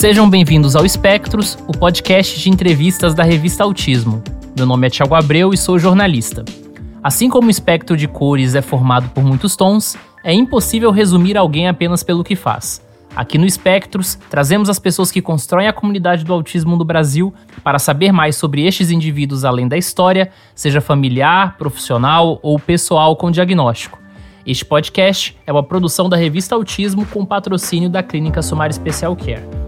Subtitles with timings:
[0.00, 4.22] Sejam bem-vindos ao Espectros, o podcast de entrevistas da revista Autismo.
[4.56, 6.42] Meu nome é Tiago Abreu e sou jornalista.
[7.02, 11.68] Assim como o espectro de cores é formado por muitos tons, é impossível resumir alguém
[11.68, 12.82] apenas pelo que faz.
[13.14, 17.78] Aqui no Espectros, trazemos as pessoas que constroem a comunidade do autismo no Brasil para
[17.78, 24.00] saber mais sobre estes indivíduos além da história, seja familiar, profissional ou pessoal com diagnóstico.
[24.46, 29.60] Este podcast é uma produção da revista Autismo com patrocínio da Clínica Somar Special Care.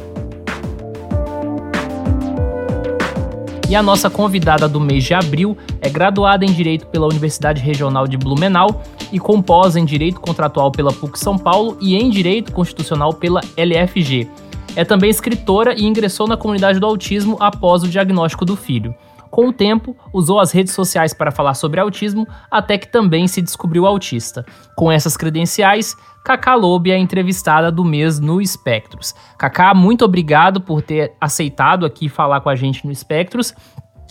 [3.73, 8.07] E a nossa convidada do mês de abril é graduada em Direito pela Universidade Regional
[8.07, 9.43] de Blumenau e com
[9.77, 14.29] em Direito Contratual pela PUC São Paulo e em Direito Constitucional pela LFG.
[14.77, 18.95] É também escritora e ingressou na comunidade do autismo após o diagnóstico do filho.
[19.33, 23.41] Com o tempo, usou as redes sociais para falar sobre autismo, até que também se
[23.41, 24.45] descobriu autista.
[24.77, 29.15] Com essas credenciais, Cacá Lobe é a entrevistada do mês no Espectros.
[29.39, 33.55] Cacá, muito obrigado por ter aceitado aqui falar com a gente no Espectros.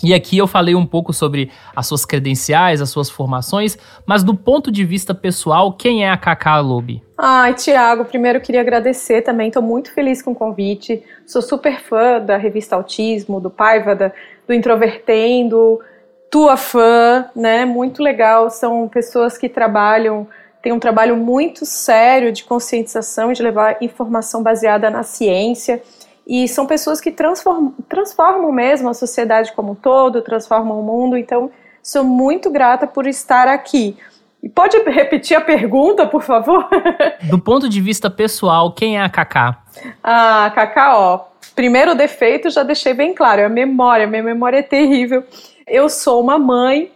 [0.03, 4.35] E aqui eu falei um pouco sobre as suas credenciais, as suas formações, mas do
[4.35, 7.03] ponto de vista pessoal, quem é a Cacá Lobe?
[7.17, 11.03] Ai, Tiago, primeiro queria agradecer também, estou muito feliz com o convite.
[11.25, 14.11] Sou super fã da revista Autismo, do Paiva, da,
[14.47, 15.79] do Introvertendo,
[16.31, 17.65] tua fã, né?
[17.65, 18.49] Muito legal.
[18.49, 20.27] São pessoas que trabalham,
[20.63, 25.83] têm um trabalho muito sério de conscientização de levar informação baseada na ciência.
[26.25, 31.17] E são pessoas que transformam, transformam mesmo a sociedade como um todo, transformam o mundo.
[31.17, 33.97] Então, sou muito grata por estar aqui.
[34.41, 36.67] E pode repetir a pergunta, por favor?
[37.29, 39.61] Do ponto de vista pessoal, quem é a Cacá?
[40.03, 44.63] Ah, Cacá, ó, primeiro defeito já deixei bem claro, é a memória, minha memória é
[44.63, 45.23] terrível.
[45.67, 46.91] Eu sou uma mãe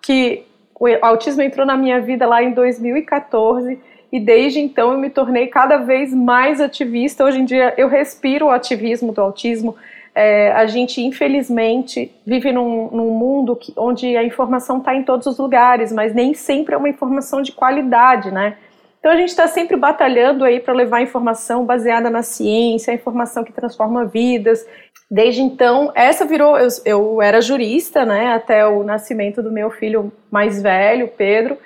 [0.00, 3.78] que o autismo entrou na minha vida lá em 2014
[4.16, 7.24] e desde então eu me tornei cada vez mais ativista.
[7.24, 9.76] Hoje em dia eu respiro o ativismo do autismo.
[10.14, 15.26] É, a gente, infelizmente, vive num, num mundo que, onde a informação está em todos
[15.26, 18.56] os lugares, mas nem sempre é uma informação de qualidade, né?
[18.98, 23.52] Então a gente está sempre batalhando aí para levar informação baseada na ciência, informação que
[23.52, 24.66] transforma vidas.
[25.10, 26.58] Desde então, essa virou.
[26.58, 31.58] Eu, eu era jurista, né, até o nascimento do meu filho mais velho, Pedro.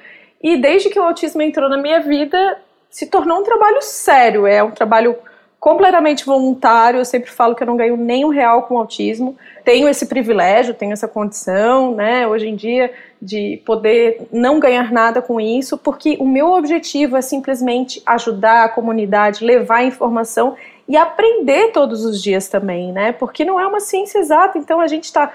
[0.43, 2.59] E desde que o autismo entrou na minha vida,
[2.91, 4.47] se tornou um trabalho sério.
[4.47, 5.17] É um trabalho
[5.61, 6.99] completamente voluntário.
[6.99, 9.37] Eu sempre falo que eu não ganho nem um real com autismo.
[9.63, 12.91] Tenho esse privilégio, tenho essa condição, né, hoje em dia,
[13.21, 18.69] de poder não ganhar nada com isso, porque o meu objetivo é simplesmente ajudar a
[18.71, 20.57] comunidade, levar informação
[20.89, 23.13] e aprender todos os dias também, né?
[23.13, 25.31] Porque não é uma ciência exata, então a gente está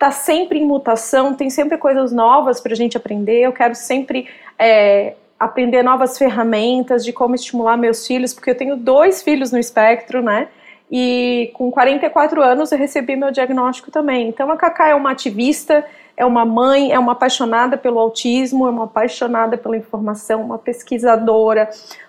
[0.00, 3.42] tá sempre em mutação, tem sempre coisas novas para a gente aprender.
[3.42, 4.26] Eu quero sempre
[4.58, 9.58] é, aprender novas ferramentas de como estimular meus filhos, porque eu tenho dois filhos no
[9.58, 10.48] espectro, né?
[10.90, 14.26] E com 44 anos eu recebi meu diagnóstico também.
[14.26, 15.84] Então a Cacá é uma ativista,
[16.16, 21.68] é uma mãe, é uma apaixonada pelo autismo, é uma apaixonada pela informação, uma pesquisadora,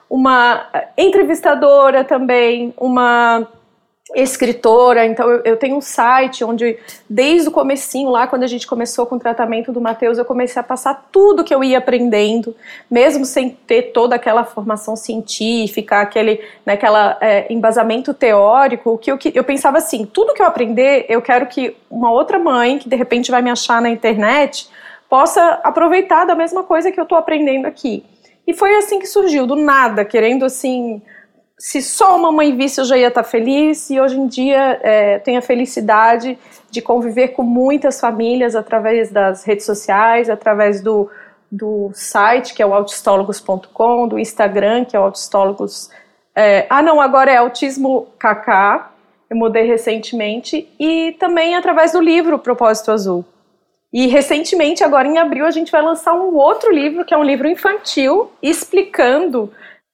[0.09, 0.66] uma
[0.97, 3.46] entrevistadora também, uma
[4.13, 6.77] escritora, então eu, eu, tenho um site onde
[7.09, 10.59] desde o comecinho lá, quando a gente começou com o tratamento do Matheus, eu comecei
[10.59, 12.55] a passar tudo que eu ia aprendendo,
[12.89, 16.77] mesmo sem ter toda aquela formação científica, aquele né,
[17.22, 21.45] é, embasamento teórico, que eu, que eu pensava assim, tudo que eu aprender, eu quero
[21.47, 24.69] que uma outra mãe, que de repente vai me achar na internet,
[25.09, 28.03] possa aproveitar da mesma coisa que eu estou aprendendo aqui.
[28.45, 31.01] E foi assim que surgiu, do nada, querendo assim
[31.61, 35.19] se só uma mãe visse eu já ia estar feliz e hoje em dia é,
[35.19, 36.35] tenho a felicidade
[36.72, 41.07] de conviver com muitas famílias através das redes sociais, através do,
[41.51, 45.91] do site que é o autistólogos.com, do Instagram que é o autistólogos.
[46.35, 48.88] É, ah não, agora é autismo KK,
[49.29, 53.23] eu mudei recentemente e também através do livro Propósito Azul.
[53.93, 57.23] E recentemente, agora em abril, a gente vai lançar um outro livro, que é um
[57.23, 59.52] livro infantil, explicando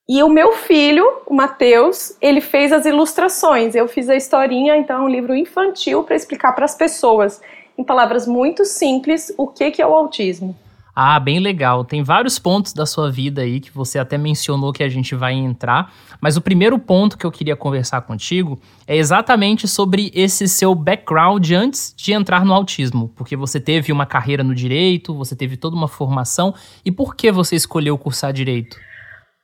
[0.10, 3.76] e o meu filho, o Matheus, ele fez as ilustrações.
[3.76, 7.42] Eu fiz a historinha, então é um livro infantil para explicar para as pessoas,
[7.78, 10.56] em palavras muito simples, o que, que é o autismo.
[10.96, 11.84] Ah, bem legal.
[11.84, 15.34] Tem vários pontos da sua vida aí que você até mencionou que a gente vai
[15.34, 20.74] entrar, mas o primeiro ponto que eu queria conversar contigo é exatamente sobre esse seu
[20.74, 25.56] background antes de entrar no autismo, porque você teve uma carreira no direito, você teve
[25.56, 28.87] toda uma formação, e por que você escolheu cursar direito?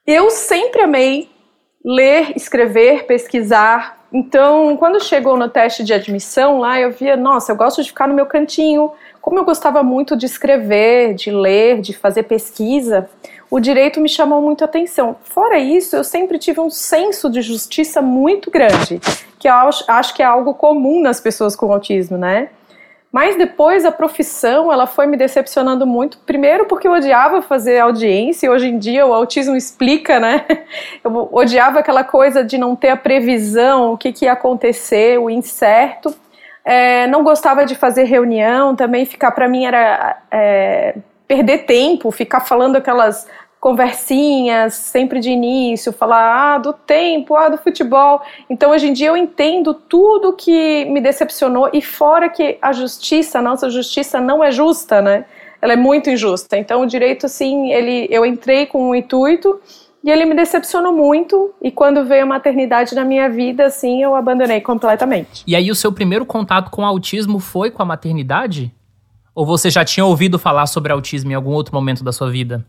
[0.05, 1.29] Eu sempre amei
[1.83, 7.55] ler, escrever, pesquisar, Então, quando chegou no teste de admissão lá, eu via, nossa, eu
[7.55, 8.91] gosto de ficar no meu cantinho.
[9.19, 13.09] Como eu gostava muito de escrever, de ler, de fazer pesquisa,
[13.49, 15.15] o direito me chamou muito a atenção.
[15.23, 19.01] Fora isso, eu sempre tive um senso de justiça muito grande,
[19.39, 22.49] que eu acho, acho que é algo comum nas pessoas com autismo, né?
[23.13, 26.17] Mas depois a profissão, ela foi me decepcionando muito.
[26.25, 30.43] Primeiro porque eu odiava fazer audiência, e hoje em dia o autismo explica, né?
[31.05, 35.29] Eu odiava aquela coisa de não ter a previsão, o que, que ia acontecer, o
[35.29, 36.11] incerto.
[36.65, 40.95] É, não gostava de fazer reunião, também ficar para mim era é,
[41.27, 43.27] perder tempo, ficar falando aquelas
[43.63, 48.21] conversinhas sempre de início, falar ah, do tempo, ah, do futebol.
[48.49, 53.39] Então hoje em dia eu entendo tudo que me decepcionou e fora que a justiça,
[53.39, 55.23] a nossa justiça não é justa, né?
[55.61, 56.57] Ela é muito injusta.
[56.57, 59.61] Então o direito assim, ele eu entrei com um intuito
[60.03, 64.13] e ele me decepcionou muito e quando veio a maternidade na minha vida, assim, eu
[64.13, 65.41] abandonei completamente.
[65.47, 68.73] E aí o seu primeiro contato com autismo foi com a maternidade?
[69.33, 72.65] Ou você já tinha ouvido falar sobre autismo em algum outro momento da sua vida?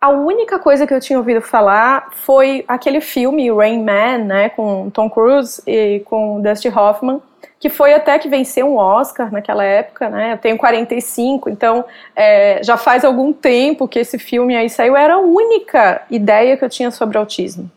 [0.00, 4.88] A única coisa que eu tinha ouvido falar foi aquele filme Rain Man, né, com
[4.90, 7.20] Tom Cruise e com Dusty Hoffman,
[7.58, 10.34] que foi até que venceu um Oscar naquela época, né?
[10.34, 11.84] Eu tenho 45, então
[12.14, 14.96] é, já faz algum tempo que esse filme aí saiu.
[14.96, 17.68] Era a única ideia que eu tinha sobre autismo.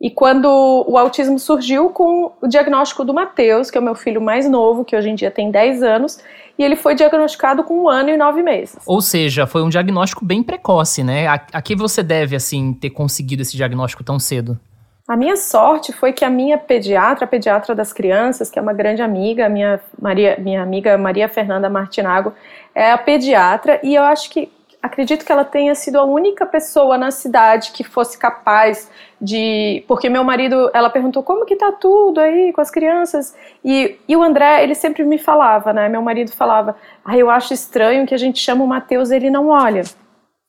[0.00, 0.46] E quando
[0.86, 4.84] o autismo surgiu com o diagnóstico do Matheus, que é o meu filho mais novo,
[4.84, 6.18] que hoje em dia tem 10 anos,
[6.58, 8.78] e ele foi diagnosticado com um ano e nove meses.
[8.86, 11.26] Ou seja, foi um diagnóstico bem precoce, né?
[11.26, 14.58] A, a que você deve, assim, ter conseguido esse diagnóstico tão cedo?
[15.06, 18.72] A minha sorte foi que a minha pediatra, a pediatra das crianças, que é uma
[18.72, 22.32] grande amiga, minha, Maria, minha amiga Maria Fernanda Martinago,
[22.74, 24.50] é a pediatra, e eu acho que
[24.84, 30.10] acredito que ela tenha sido a única pessoa na cidade que fosse capaz de, porque
[30.10, 33.34] meu marido, ela perguntou como que tá tudo aí com as crianças
[33.64, 35.88] e, e o André, ele sempre me falava, né?
[35.88, 39.48] Meu marido falava, ah, eu acho estranho que a gente chama o Mateus, ele não
[39.48, 39.84] olha.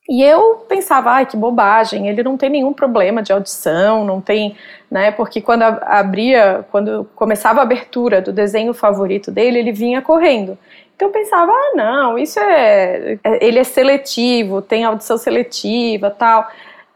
[0.08, 4.56] E eu pensava, ai, que bobagem, ele não tem nenhum problema de audição, não tem,
[4.88, 10.56] né, porque quando abria, quando começava a abertura do desenho favorito dele, ele vinha correndo.
[10.94, 16.48] Então eu pensava, ah, não, isso é, é, ele é seletivo, tem audição seletiva, tal.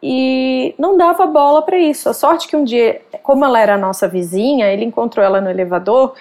[0.03, 2.09] E não dava bola para isso.
[2.09, 5.51] A sorte que um dia, como ela era a nossa vizinha, ele encontrou ela no
[5.51, 6.15] elevador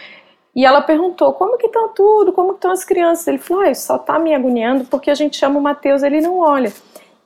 [0.56, 2.34] e ela perguntou: "Como que estão tudo?
[2.34, 5.38] Como que estão as crianças?" Ele falou: ah, só tá me agoniando porque a gente
[5.38, 6.72] chama o Mateus, ele não olha".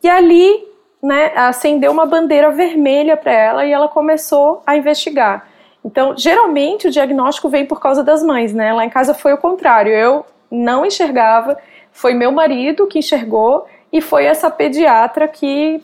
[0.04, 0.68] E ali,
[1.02, 5.48] né, acendeu uma bandeira vermelha para ela e ela começou a investigar.
[5.84, 8.72] Então, geralmente o diagnóstico vem por causa das mães, né?
[8.74, 9.92] Lá em casa foi o contrário.
[9.92, 11.58] Eu não enxergava,
[11.92, 15.84] foi meu marido que enxergou e foi essa pediatra que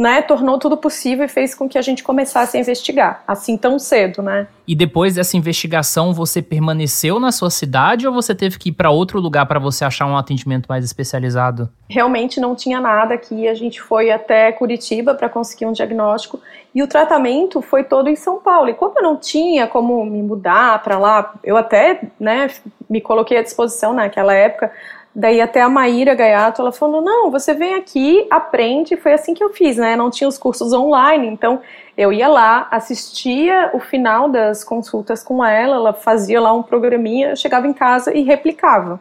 [0.00, 3.78] né, tornou tudo possível e fez com que a gente começasse a investigar, assim tão
[3.78, 4.46] cedo, né?
[4.66, 8.90] E depois dessa investigação, você permaneceu na sua cidade ou você teve que ir para
[8.90, 11.68] outro lugar para você achar um atendimento mais especializado?
[11.86, 16.40] Realmente não tinha nada aqui, a gente foi até Curitiba para conseguir um diagnóstico
[16.74, 18.70] e o tratamento foi todo em São Paulo.
[18.70, 22.48] E como eu não tinha como me mudar para lá, eu até, né,
[22.88, 24.72] me coloquei à disposição naquela época
[25.14, 29.42] Daí até a Maíra Gaiato, ela falou, não, você vem aqui, aprende, foi assim que
[29.42, 31.60] eu fiz, né, não tinha os cursos online, então
[31.96, 37.30] eu ia lá, assistia o final das consultas com ela, ela fazia lá um programinha,
[37.30, 39.00] eu chegava em casa e replicava.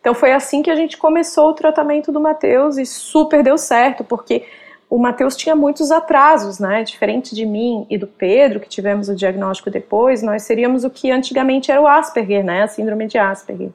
[0.00, 4.02] Então foi assim que a gente começou o tratamento do Matheus e super deu certo,
[4.02, 4.46] porque
[4.88, 6.82] o Matheus tinha muitos atrasos, né?
[6.82, 11.10] Diferente de mim e do Pedro, que tivemos o diagnóstico depois, nós seríamos o que
[11.10, 12.62] antigamente era o Asperger, né?
[12.62, 13.70] A síndrome de Asperger.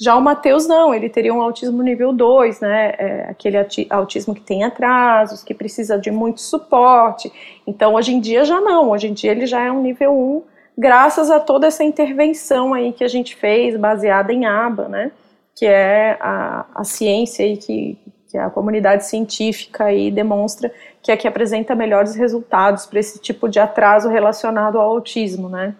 [0.00, 2.94] Já o Matheus não, ele teria um autismo nível 2, né?
[2.98, 3.56] É aquele
[3.90, 7.32] autismo que tem atrasos, que precisa de muito suporte.
[7.66, 10.42] Então, hoje em dia já não, hoje em dia ele já é um nível 1,
[10.76, 15.12] graças a toda essa intervenção aí que a gente fez, baseada em ABA, né?
[15.54, 17.96] Que é a, a ciência aí que,
[18.28, 23.48] que a comunidade científica aí demonstra que é que apresenta melhores resultados para esse tipo
[23.48, 25.74] de atraso relacionado ao autismo, né?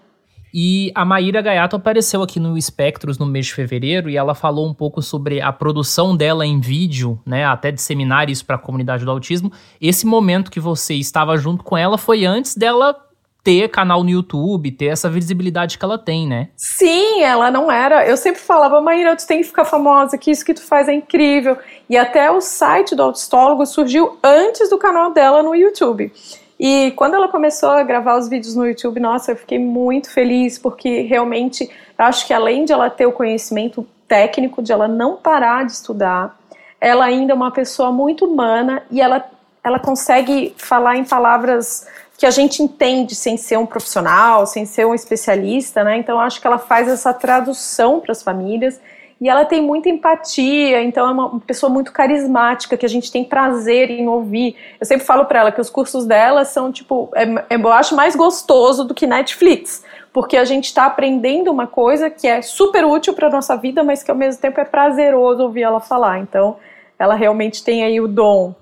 [0.56, 4.68] E a Maíra Gaiato apareceu aqui no Espectros no mês de fevereiro e ela falou
[4.68, 9.04] um pouco sobre a produção dela em vídeo, né, até disseminar isso para a comunidade
[9.04, 9.50] do autismo.
[9.80, 12.94] Esse momento que você estava junto com ela foi antes dela
[13.42, 16.49] ter canal no YouTube, ter essa visibilidade que ela tem, né?
[16.56, 18.06] Sim, ela não era.
[18.08, 20.94] Eu sempre falava, Maíra, tu tem que ficar famosa, que isso que tu faz é
[20.94, 21.58] incrível.
[21.90, 26.11] E até o site do Autistólogo surgiu antes do canal dela no YouTube.
[26.58, 30.58] E quando ela começou a gravar os vídeos no YouTube, nossa, eu fiquei muito feliz,
[30.58, 31.68] porque realmente
[31.99, 35.73] eu acho que além de ela ter o conhecimento técnico, de ela não parar de
[35.73, 36.38] estudar,
[36.80, 39.25] ela ainda é uma pessoa muito humana e ela,
[39.62, 44.87] ela consegue falar em palavras que a gente entende sem ser um profissional, sem ser
[44.87, 45.96] um especialista, né?
[45.96, 48.80] Então acho que ela faz essa tradução para as famílias
[49.21, 53.25] e ela tem muita empatia, então é uma pessoa muito carismática que a gente tem
[53.25, 54.56] prazer em ouvir.
[54.80, 57.94] Eu sempre falo para ela que os cursos dela são tipo, é, é, eu acho
[57.94, 62.85] mais gostoso do que Netflix, porque a gente está aprendendo uma coisa que é super
[62.85, 66.18] útil para nossa vida, mas que ao mesmo tempo é prazeroso ouvir ela falar.
[66.18, 66.56] Então,
[66.99, 68.54] ela realmente tem aí o dom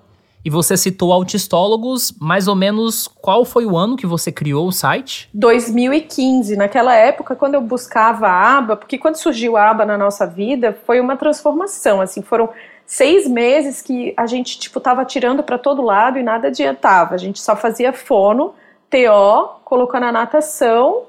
[0.45, 4.73] e você citou autistólogos, mais ou menos qual foi o ano que você criou o
[4.73, 5.29] site?
[5.33, 6.57] 2015.
[6.57, 10.77] Naquela época, quando eu buscava a aba, porque quando surgiu a aba na nossa vida,
[10.85, 12.01] foi uma transformação.
[12.01, 12.49] Assim, foram
[12.85, 17.15] seis meses que a gente tipo tava tirando para todo lado e nada adiantava.
[17.15, 18.55] A gente só fazia fono,
[18.91, 21.05] TO, colocou na natação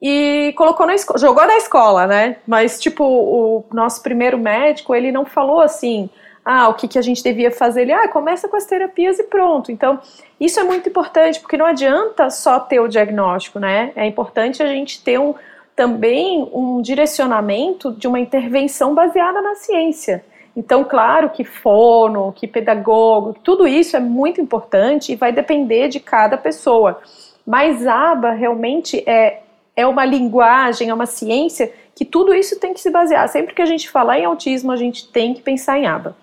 [0.00, 2.38] e colocou na jogou na escola, né?
[2.46, 6.10] Mas tipo o nosso primeiro médico ele não falou assim
[6.44, 7.82] ah, o que, que a gente devia fazer?
[7.82, 9.70] Ele, ah, começa com as terapias e pronto.
[9.70, 10.00] Então,
[10.40, 13.92] isso é muito importante, porque não adianta só ter o diagnóstico, né?
[13.94, 15.34] É importante a gente ter um,
[15.76, 20.24] também um direcionamento de uma intervenção baseada na ciência.
[20.56, 26.00] Então, claro que fono, que pedagogo, tudo isso é muito importante e vai depender de
[26.00, 27.00] cada pessoa.
[27.46, 29.42] Mas aba realmente é,
[29.76, 33.28] é uma linguagem, é uma ciência que tudo isso tem que se basear.
[33.28, 36.16] Sempre que a gente falar em autismo, a gente tem que pensar em aba.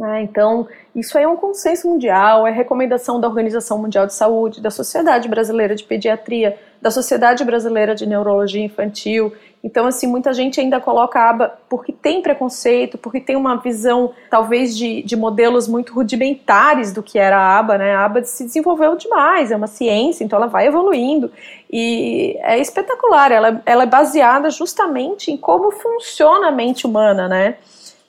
[0.00, 0.22] Né?
[0.22, 0.66] Então,
[0.96, 5.28] isso aí é um consenso mundial, é recomendação da Organização Mundial de Saúde, da Sociedade
[5.28, 9.30] Brasileira de Pediatria, da Sociedade Brasileira de Neurologia Infantil.
[9.62, 14.14] Então, assim, muita gente ainda coloca a aba porque tem preconceito, porque tem uma visão,
[14.30, 17.94] talvez, de, de modelos muito rudimentares do que era a aba, né?
[17.94, 21.30] A aba se desenvolveu demais, é uma ciência, então ela vai evoluindo.
[21.70, 27.56] E é espetacular, ela, ela é baseada justamente em como funciona a mente humana, né?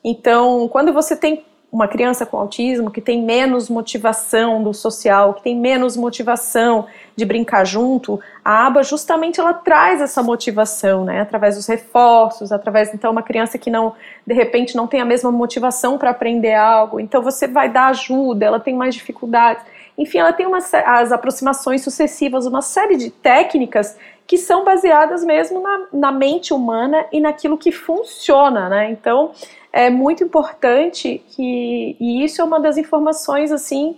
[0.01, 5.41] Então, quando você tem uma criança com autismo que tem menos motivação do social, que
[5.41, 6.85] tem menos motivação
[7.15, 12.93] de brincar junto, a aba justamente ela traz essa motivação, né, através dos reforços, através
[12.93, 13.93] então uma criança que não
[14.27, 18.45] de repente não tem a mesma motivação para aprender algo, então você vai dar ajuda,
[18.45, 19.63] ela tem mais dificuldades.
[19.97, 25.61] Enfim, ela tem uma, as aproximações sucessivas, uma série de técnicas que são baseadas mesmo
[25.61, 28.89] na, na mente humana e naquilo que funciona, né?
[28.89, 29.31] Então,
[29.73, 33.97] é muito importante que e isso é uma das informações assim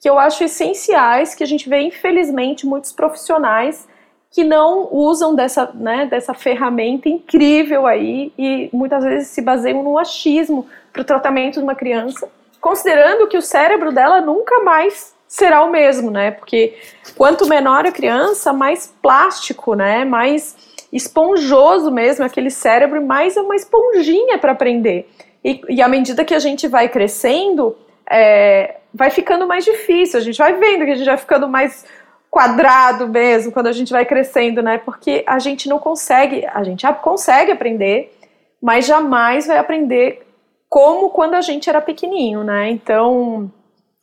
[0.00, 3.86] que eu acho essenciais que a gente vê infelizmente muitos profissionais
[4.32, 9.98] que não usam dessa, né, dessa ferramenta incrível aí e muitas vezes se baseiam no
[9.98, 12.28] achismo para o tratamento de uma criança,
[12.60, 16.30] considerando que o cérebro dela nunca mais será o mesmo, né?
[16.30, 16.78] Porque
[17.16, 20.04] quanto menor a criança, mais plástico, né?
[20.04, 20.56] Mais
[20.92, 25.08] esponjoso mesmo aquele cérebro, mais é uma esponjinha para aprender.
[25.44, 27.76] E, e à medida que a gente vai crescendo,
[28.08, 30.18] é, vai ficando mais difícil.
[30.18, 31.84] A gente vai vendo que a gente vai ficando mais
[32.30, 34.78] quadrado mesmo quando a gente vai crescendo, né?
[34.78, 38.16] Porque a gente não consegue, a gente consegue aprender,
[38.60, 40.22] mas jamais vai aprender
[40.68, 42.70] como quando a gente era pequenininho, né?
[42.70, 43.50] Então,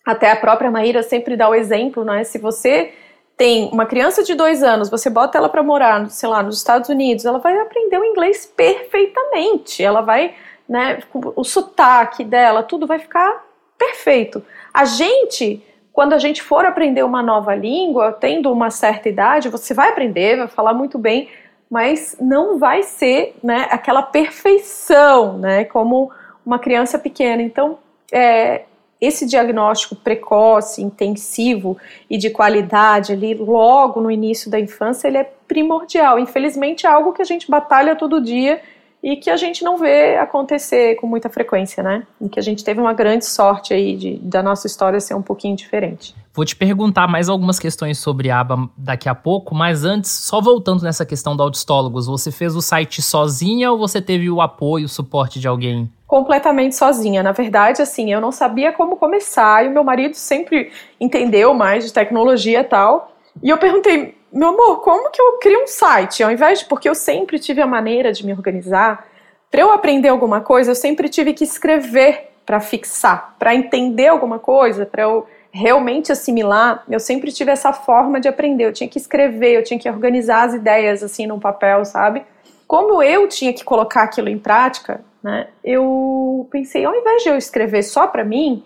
[0.05, 2.23] até a própria Maíra sempre dá o exemplo, né?
[2.23, 2.93] Se você
[3.39, 6.89] tem uma criança de dois anos, você bota ela para morar, sei lá, nos Estados
[6.89, 9.81] Unidos, ela vai aprender o inglês perfeitamente.
[9.81, 10.35] Ela vai,
[10.67, 13.45] né, o sotaque dela, tudo vai ficar
[13.77, 14.43] perfeito.
[14.73, 19.73] A gente, quando a gente for aprender uma nova língua, tendo uma certa idade, você
[19.73, 21.29] vai aprender, vai falar muito bem,
[21.71, 26.11] mas não vai ser, né, aquela perfeição, né, como
[26.45, 27.41] uma criança pequena.
[27.41, 27.79] Então,
[28.11, 28.63] é,
[29.01, 31.77] esse diagnóstico precoce, intensivo
[32.09, 36.19] e de qualidade ali logo no início da infância, ele é primordial.
[36.19, 38.61] Infelizmente é algo que a gente batalha todo dia
[39.01, 42.05] e que a gente não vê acontecer com muita frequência, né?
[42.19, 45.21] E que a gente teve uma grande sorte aí de, da nossa história ser um
[45.21, 46.13] pouquinho diferente.
[46.33, 50.41] Vou te perguntar mais algumas questões sobre a aba daqui a pouco, mas antes, só
[50.41, 54.85] voltando nessa questão do autistólogos, você fez o site sozinha ou você teve o apoio,
[54.85, 55.89] o suporte de alguém?
[56.09, 57.21] Completamente sozinha.
[57.21, 61.85] Na verdade, assim, eu não sabia como começar e o meu marido sempre entendeu mais
[61.85, 63.15] de tecnologia e tal.
[63.43, 66.23] E eu perguntei, meu amor, como que eu crio um site?
[66.23, 69.07] Ao invés de, porque eu sempre tive a maneira de me organizar,
[69.51, 74.39] para eu aprender alguma coisa, eu sempre tive que escrever para fixar, para entender alguma
[74.39, 78.65] coisa, para eu realmente assimilar, eu sempre tive essa forma de aprender.
[78.65, 82.23] Eu tinha que escrever, eu tinha que organizar as ideias assim no papel, sabe?
[82.67, 85.47] Como eu tinha que colocar aquilo em prática, né?
[85.63, 88.63] Eu pensei, ao invés de eu escrever só para mim,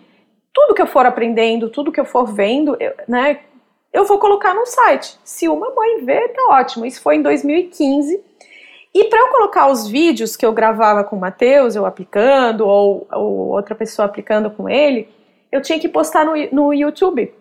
[0.54, 3.40] tudo que eu for aprendendo, tudo que eu for vendo, eu, né,
[3.92, 5.18] eu vou colocar no site.
[5.24, 6.86] Se uma mãe ver, tá ótimo.
[6.86, 8.24] Isso foi em 2015.
[8.94, 13.08] E para eu colocar os vídeos que eu gravava com o Matheus, eu aplicando, ou,
[13.12, 15.10] ou, outra pessoa aplicando com ele,
[15.52, 17.34] eu tinha que postar no, no YouTube.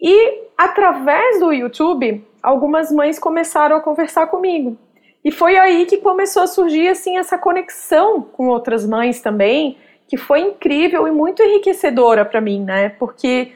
[0.00, 4.76] E através do YouTube, algumas mães começaram a conversar comigo.
[5.24, 9.76] E foi aí que começou a surgir assim essa conexão com outras mães também,
[10.08, 12.90] que foi incrível e muito enriquecedora para mim, né?
[12.90, 13.52] Porque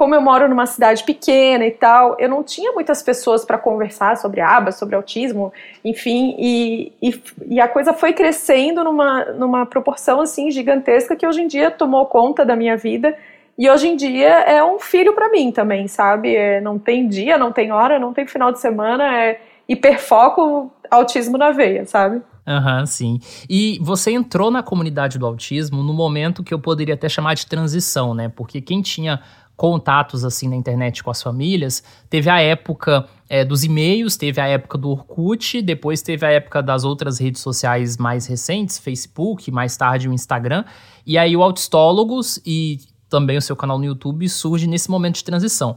[0.00, 4.16] como eu moro numa cidade pequena e tal, eu não tinha muitas pessoas para conversar
[4.16, 5.52] sobre aba, sobre autismo,
[5.84, 11.42] enfim, e, e, e, a coisa foi crescendo numa, numa proporção assim gigantesca que hoje
[11.42, 13.14] em dia tomou conta da minha vida
[13.58, 16.34] e hoje em dia é um filho para mim também, sabe?
[16.34, 21.38] É, não tem dia, não tem hora, não tem final de semana, é hiperfoco autismo
[21.38, 22.22] na veia, sabe?
[22.46, 23.20] Aham, uhum, sim.
[23.48, 27.46] E você entrou na comunidade do autismo no momento que eu poderia até chamar de
[27.46, 28.28] transição, né?
[28.28, 29.20] Porque quem tinha
[29.60, 34.46] contatos assim na internet com as famílias, teve a época é, dos e-mails, teve a
[34.46, 39.76] época do Orkut, depois teve a época das outras redes sociais mais recentes, Facebook, mais
[39.76, 40.64] tarde o Instagram,
[41.06, 42.78] e aí o Autistólogos e
[43.10, 45.76] também o seu canal no YouTube surge nesse momento de transição.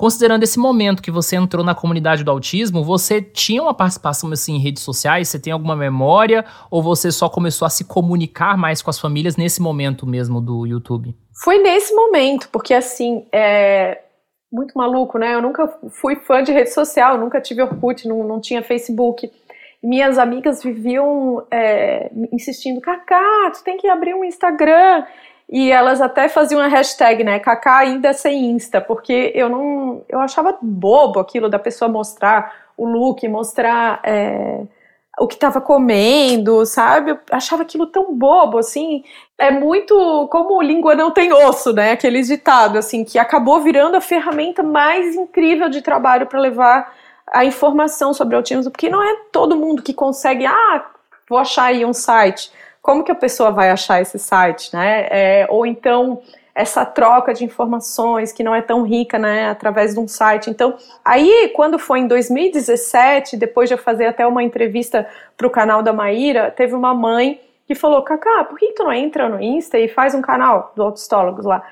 [0.00, 4.54] Considerando esse momento que você entrou na comunidade do autismo, você tinha uma participação assim
[4.54, 5.28] em redes sociais?
[5.28, 6.42] Você tem alguma memória?
[6.70, 10.64] Ou você só começou a se comunicar mais com as famílias nesse momento mesmo do
[10.64, 11.14] YouTube?
[11.44, 14.00] Foi nesse momento, porque assim, é
[14.50, 15.34] muito maluco, né?
[15.34, 19.30] Eu nunca fui fã de rede social, nunca tive Orkut, não, não tinha Facebook.
[19.82, 25.04] Minhas amigas viviam é, insistindo, Cacá, tu tem que abrir um Instagram.
[25.52, 27.40] E elas até faziam a hashtag, né?
[27.40, 30.04] Kaká ainda sem Insta, porque eu não.
[30.08, 34.62] Eu achava bobo aquilo da pessoa mostrar o look, mostrar é,
[35.18, 37.10] o que estava comendo, sabe?
[37.10, 39.02] Eu achava aquilo tão bobo, assim.
[39.36, 41.92] É muito como língua não tem osso, né?
[41.92, 46.94] Aquele ditado, assim, que acabou virando a ferramenta mais incrível de trabalho para levar
[47.32, 50.84] a informação sobre autismo, porque não é todo mundo que consegue, ah,
[51.28, 55.06] vou achar aí um site como que a pessoa vai achar esse site, né?
[55.10, 56.20] É, ou então
[56.54, 60.50] essa troca de informações que não é tão rica, né, através de um site.
[60.50, 65.50] Então, aí quando foi em 2017, depois de eu fazer até uma entrevista para o
[65.50, 69.40] canal da Maíra, teve uma mãe que falou, Cacá, por que tu não entra no
[69.40, 71.62] Insta e faz um canal do Autistólogos lá?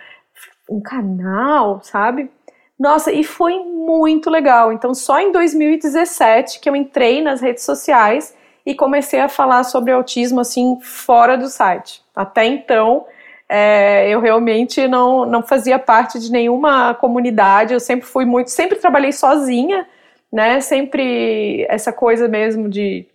[0.71, 2.31] Um canal, sabe?
[2.79, 4.73] Nossa, e foi muito legal.
[4.73, 8.35] Então, só em 2017 que eu entrei nas redes sociais
[8.69, 12.03] e comecei a falar sobre autismo assim fora do site.
[12.15, 13.07] Até então,
[13.49, 18.77] é, eu realmente não, não fazia parte de nenhuma comunidade, eu sempre fui muito, sempre
[18.77, 19.89] trabalhei sozinha,
[20.31, 20.61] né?
[20.61, 23.07] Sempre essa coisa mesmo de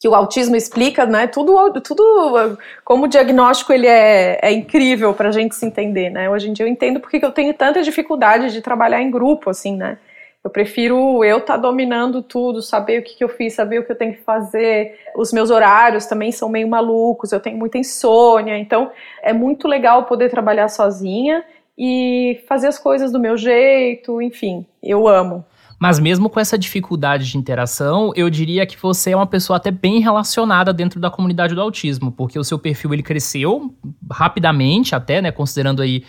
[0.00, 1.26] que o autismo explica, né?
[1.26, 6.30] Tudo, tudo como diagnóstico ele é, é incrível para a gente se entender, né?
[6.30, 9.76] Hoje em dia eu entendo porque eu tenho tanta dificuldade de trabalhar em grupo, assim,
[9.76, 9.98] né?
[10.42, 13.84] Eu prefiro eu estar tá dominando tudo, saber o que, que eu fiz, saber o
[13.84, 14.98] que eu tenho que fazer.
[15.14, 18.90] Os meus horários também são meio malucos, eu tenho muita insônia, então
[19.22, 21.44] é muito legal poder trabalhar sozinha
[21.76, 25.44] e fazer as coisas do meu jeito, enfim, eu amo.
[25.78, 29.70] Mas mesmo com essa dificuldade de interação, eu diria que você é uma pessoa até
[29.70, 33.74] bem relacionada dentro da comunidade do autismo, porque o seu perfil ele cresceu
[34.10, 36.04] rapidamente, até, né, considerando aí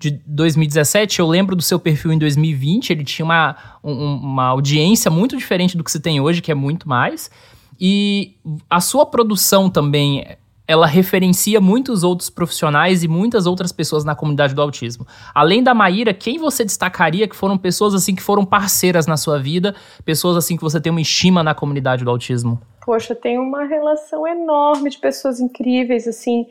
[0.00, 5.10] de 2017, eu lembro do seu perfil em 2020, ele tinha uma, um, uma audiência
[5.10, 7.30] muito diferente do que se tem hoje, que é muito mais.
[7.78, 8.34] E
[8.68, 10.26] a sua produção também,
[10.66, 15.06] ela referencia muitos outros profissionais e muitas outras pessoas na comunidade do autismo.
[15.34, 19.38] Além da Maíra, quem você destacaria que foram pessoas assim que foram parceiras na sua
[19.38, 22.58] vida, pessoas assim que você tem uma estima na comunidade do autismo?
[22.86, 26.46] Poxa, tem uma relação enorme de pessoas incríveis, assim,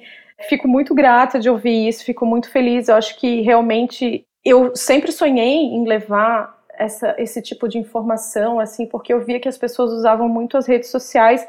[0.48, 2.88] Fico muito grata de ouvir isso, fico muito feliz.
[2.88, 8.86] Eu acho que realmente eu sempre sonhei em levar essa, esse tipo de informação, assim,
[8.86, 11.46] porque eu via que as pessoas usavam muito as redes sociais,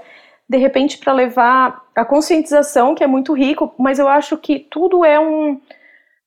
[0.48, 5.04] de repente, para levar a conscientização, que é muito rico, mas eu acho que tudo
[5.04, 5.60] é um,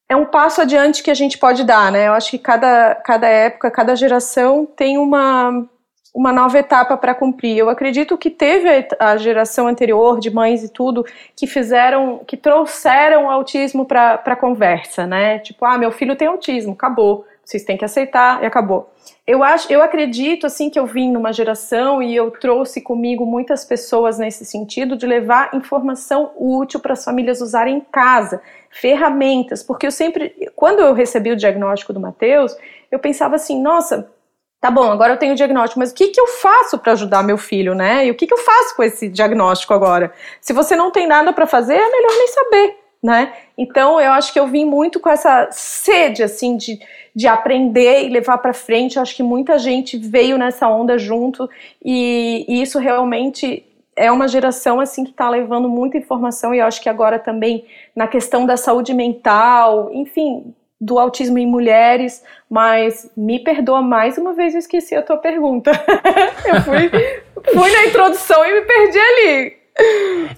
[0.07, 2.07] é um passo adiante que a gente pode dar, né?
[2.07, 5.67] Eu acho que cada, cada época, cada geração tem uma,
[6.13, 7.57] uma nova etapa para cumprir.
[7.57, 13.25] Eu acredito que teve a geração anterior de mães e tudo que fizeram, que trouxeram
[13.25, 15.39] o autismo para a conversa, né?
[15.39, 17.25] Tipo, ah, meu filho tem autismo, acabou.
[17.43, 18.89] Vocês têm que aceitar e acabou.
[19.25, 23.65] Eu acho, eu acredito assim que eu vim numa geração e eu trouxe comigo muitas
[23.65, 29.87] pessoas nesse sentido de levar informação útil para as famílias usarem em casa, ferramentas, porque
[29.87, 32.55] eu sempre, quando eu recebi o diagnóstico do Mateus,
[32.91, 34.09] eu pensava assim, nossa,
[34.63, 37.21] tá bom, agora eu tenho o diagnóstico, mas o que, que eu faço para ajudar
[37.21, 38.05] meu filho, né?
[38.05, 40.13] E o que, que eu faço com esse diagnóstico agora?
[40.39, 43.33] Se você não tem nada para fazer, é melhor nem saber, né?
[43.57, 46.79] Então eu acho que eu vim muito com essa sede, assim, de,
[47.13, 48.95] de aprender e levar para frente.
[48.95, 51.49] Eu acho que muita gente veio nessa onda junto
[51.83, 53.65] e, e isso realmente
[53.97, 57.65] é uma geração assim que está levando muita informação e eu acho que agora também
[57.93, 64.33] na questão da saúde mental, enfim, do autismo em mulheres, mas me perdoa mais uma
[64.33, 65.71] vez, eu esqueci a tua pergunta.
[66.45, 66.89] eu fui,
[67.53, 69.63] fui na introdução e me perdi ali.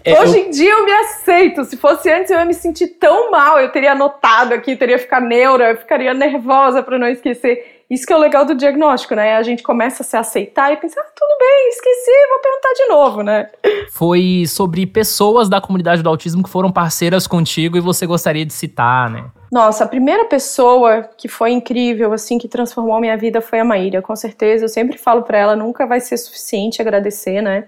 [0.04, 0.46] É, Hoje eu...
[0.46, 1.66] em dia eu me aceito.
[1.66, 3.60] Se fosse antes eu ia me sentir tão mal.
[3.60, 7.75] Eu teria anotado aqui, teria ficar neura, eu ficaria nervosa para não esquecer.
[7.90, 9.36] Isso que é o legal do diagnóstico, né?
[9.36, 12.88] A gente começa a se aceitar e pensar, ah, tudo bem, esqueci, vou perguntar de
[12.88, 13.50] novo, né?
[13.92, 18.54] Foi sobre pessoas da comunidade do autismo que foram parceiras contigo e você gostaria de
[18.54, 19.26] citar, né?
[19.52, 23.66] Nossa, a primeira pessoa que foi incrível, assim, que transformou a minha vida foi a
[23.66, 24.66] Maíra, com certeza.
[24.66, 27.66] Eu sempre falo para ela, nunca vai ser suficiente agradecer, né?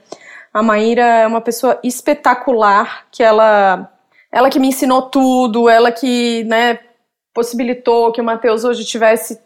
[0.51, 3.91] A Maíra é uma pessoa espetacular, que ela
[4.31, 6.79] ela que me ensinou tudo, ela que, né,
[7.37, 9.39] possibilitou que o Matheus hoje tivesse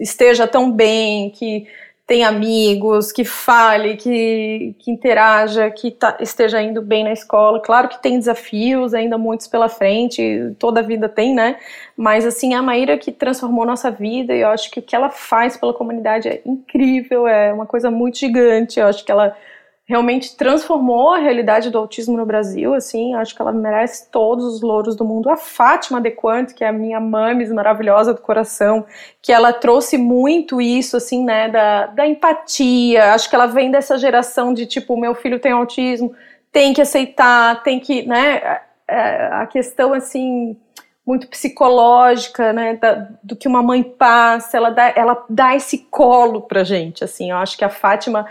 [0.00, 1.64] esteja tão bem, que
[2.04, 7.60] tem amigos, que fale, que, que interaja, que tá, esteja indo bem na escola.
[7.60, 11.56] Claro que tem desafios, ainda muitos pela frente, toda a vida tem, né?
[11.96, 15.08] Mas assim, a Maíra que transformou nossa vida e eu acho que o que ela
[15.08, 18.80] faz pela comunidade é incrível, é uma coisa muito gigante.
[18.80, 19.36] Eu acho que ela
[19.90, 24.62] realmente transformou a realidade do autismo no Brasil, assim, acho que ela merece todos os
[24.62, 25.28] louros do mundo.
[25.28, 28.86] A Fátima Dequante, que é a minha mames maravilhosa do coração,
[29.20, 33.98] que ela trouxe muito isso, assim, né, da, da empatia, acho que ela vem dessa
[33.98, 36.14] geração de, tipo, meu filho tem autismo,
[36.52, 40.56] tem que aceitar, tem que, né, é, a questão, assim,
[41.10, 46.42] muito psicológica, né, da, do que uma mãe passa, ela dá, ela dá esse colo
[46.42, 48.26] pra gente, assim, eu acho que a Fátima,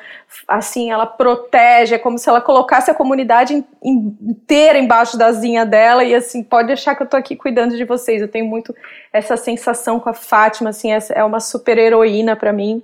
[0.48, 6.06] assim, ela protege, é como se ela colocasse a comunidade inteira embaixo da asinha dela
[6.06, 8.74] e, assim, pode deixar que eu tô aqui cuidando de vocês, eu tenho muito
[9.12, 12.82] essa sensação com a Fátima, assim, é uma super heroína para mim.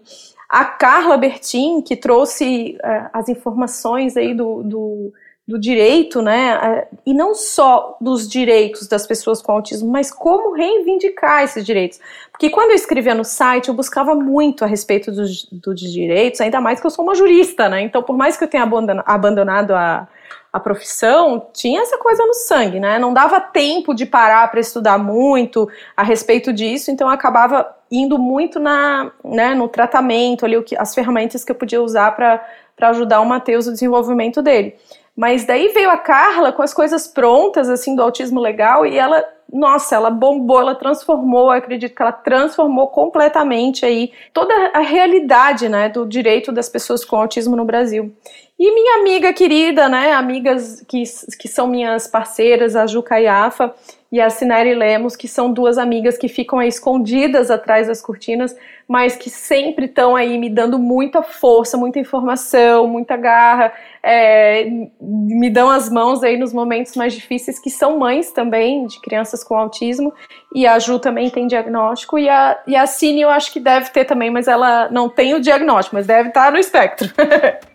[0.50, 5.14] A Carla Bertin, que trouxe uh, as informações aí do, do
[5.48, 6.88] do direito, né?
[7.06, 12.00] E não só dos direitos das pessoas com autismo, mas como reivindicar esses direitos.
[12.32, 15.48] Porque quando eu escrevia no site, eu buscava muito a respeito dos,
[15.80, 17.82] direitos, ainda mais que eu sou uma jurista, né?
[17.82, 18.68] Então, por mais que eu tenha
[19.06, 20.08] abandonado a,
[20.52, 22.98] a profissão, tinha essa coisa no sangue, né?
[22.98, 28.18] Não dava tempo de parar para estudar muito a respeito disso, então eu acabava indo
[28.18, 32.44] muito na, né, no tratamento ali, o que, as ferramentas que eu podia usar para
[32.90, 34.76] ajudar o Matheus no desenvolvimento dele.
[35.16, 39.24] Mas daí veio a Carla com as coisas prontas, assim, do autismo legal, e ela,
[39.52, 45.88] nossa, ela bombou, ela transformou, acredito que ela transformou completamente aí toda a realidade, né,
[45.88, 48.14] do direito das pessoas com autismo no Brasil.
[48.60, 51.04] E minha amiga querida, né, amigas que,
[51.40, 53.74] que são minhas parceiras, a Juca e a Afa,
[54.16, 58.56] e a Cineri Lemos, que são duas amigas que ficam escondidas atrás das cortinas,
[58.88, 64.70] mas que sempre estão aí me dando muita força, muita informação, muita garra, é,
[65.02, 69.44] me dão as mãos aí nos momentos mais difíceis, que são mães também de crianças
[69.44, 70.14] com autismo,
[70.54, 73.90] e a Ju também tem diagnóstico, e a, e a Cine eu acho que deve
[73.90, 77.12] ter também, mas ela não tem o diagnóstico, mas deve estar no espectro.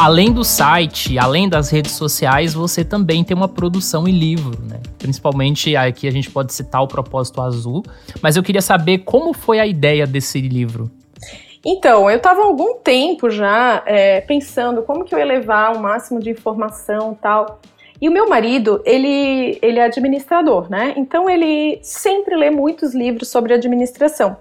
[0.00, 4.80] além do site, além das redes sociais, você também tem uma produção em livro, né?
[4.98, 7.82] Principalmente aqui a gente pode citar o Propósito Azul,
[8.22, 10.90] mas eu queria saber como foi a ideia desse livro.
[11.62, 15.80] Então, eu estava há algum tempo já é, pensando como que eu ia levar o
[15.80, 17.60] máximo de informação tal.
[18.00, 20.94] E o meu marido, ele, ele é administrador, né?
[20.96, 24.38] Então ele sempre lê muitos livros sobre administração.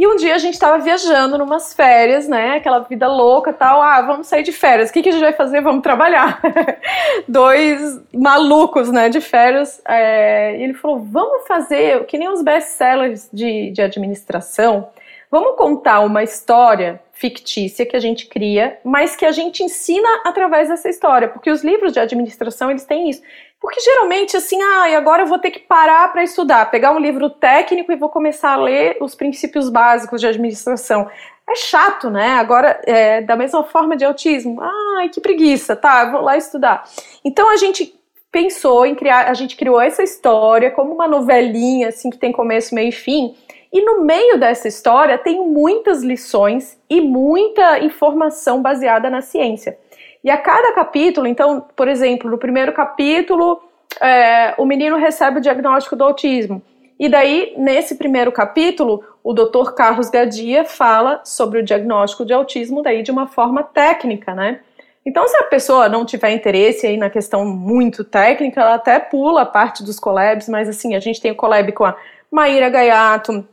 [0.00, 2.56] E um dia a gente estava viajando numas férias, né?
[2.56, 3.82] Aquela vida louca tal.
[3.82, 4.88] Ah, vamos sair de férias.
[4.88, 5.60] O que, que a gente vai fazer?
[5.60, 6.40] Vamos trabalhar.
[7.28, 9.10] Dois malucos, né?
[9.10, 9.78] De férias.
[9.86, 10.56] É...
[10.56, 14.88] E ele falou: vamos fazer que nem os best-sellers de, de administração.
[15.30, 20.70] Vamos contar uma história fictícia que a gente cria, mas que a gente ensina através
[20.70, 23.20] dessa história, porque os livros de administração eles têm isso.
[23.60, 27.28] Porque geralmente, assim, ah, agora eu vou ter que parar para estudar, pegar um livro
[27.28, 31.08] técnico e vou começar a ler os princípios básicos de administração.
[31.48, 32.30] É chato, né?
[32.34, 36.84] Agora, é, da mesma forma de autismo, ai, que preguiça, tá, vou lá estudar.
[37.22, 37.94] Então a gente
[38.32, 42.74] pensou em criar, a gente criou essa história como uma novelinha, assim, que tem começo,
[42.74, 43.34] meio e fim.
[43.72, 49.78] E no meio dessa história tem muitas lições e muita informação baseada na ciência.
[50.22, 53.62] E a cada capítulo, então, por exemplo, no primeiro capítulo,
[54.00, 56.62] é, o menino recebe o diagnóstico do autismo.
[56.98, 59.72] E daí, nesse primeiro capítulo, o Dr.
[59.74, 64.60] Carlos Gadia fala sobre o diagnóstico de autismo daí de uma forma técnica, né?
[65.04, 69.42] Então, se a pessoa não tiver interesse aí na questão muito técnica, ela até pula
[69.42, 71.96] a parte dos collabs, mas assim, a gente tem o collab com a
[72.30, 73.46] Maíra Gaiato,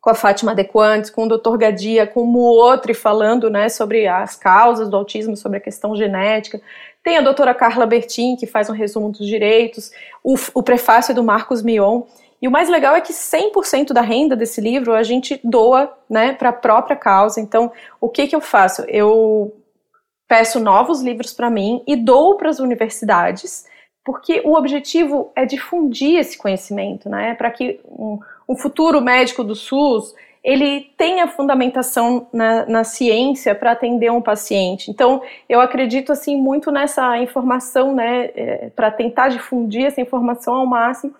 [0.00, 1.56] com a Fátima Dequantes, com o Dr.
[1.58, 6.60] Gadia, com o outro falando né, sobre as causas do autismo, sobre a questão genética.
[7.02, 9.90] Tem a doutora Carla Bertin, que faz um resumo dos direitos,
[10.24, 12.02] o, o prefácio do Marcos Mion.
[12.40, 16.32] E o mais legal é que 100% da renda desse livro a gente doa, né,
[16.32, 17.38] para a própria causa.
[17.38, 18.82] Então, o que que eu faço?
[18.88, 19.54] Eu
[20.26, 23.66] peço novos livros para mim e dou para as universidades,
[24.02, 28.18] porque o objetivo é difundir esse conhecimento, né, para que um,
[28.50, 34.22] um futuro médico do SUS ele tem a fundamentação na, na ciência para atender um
[34.22, 34.90] paciente.
[34.90, 40.66] Então, eu acredito assim muito nessa informação, né, é, para tentar difundir essa informação ao
[40.66, 41.14] máximo.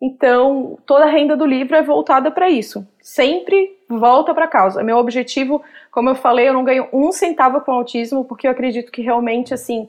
[0.00, 2.86] Então, toda a renda do livro é voltada para isso.
[3.00, 4.82] Sempre volta para a causa.
[4.82, 8.92] Meu objetivo, como eu falei, eu não ganho um centavo com autismo, porque eu acredito
[8.92, 9.88] que realmente, assim,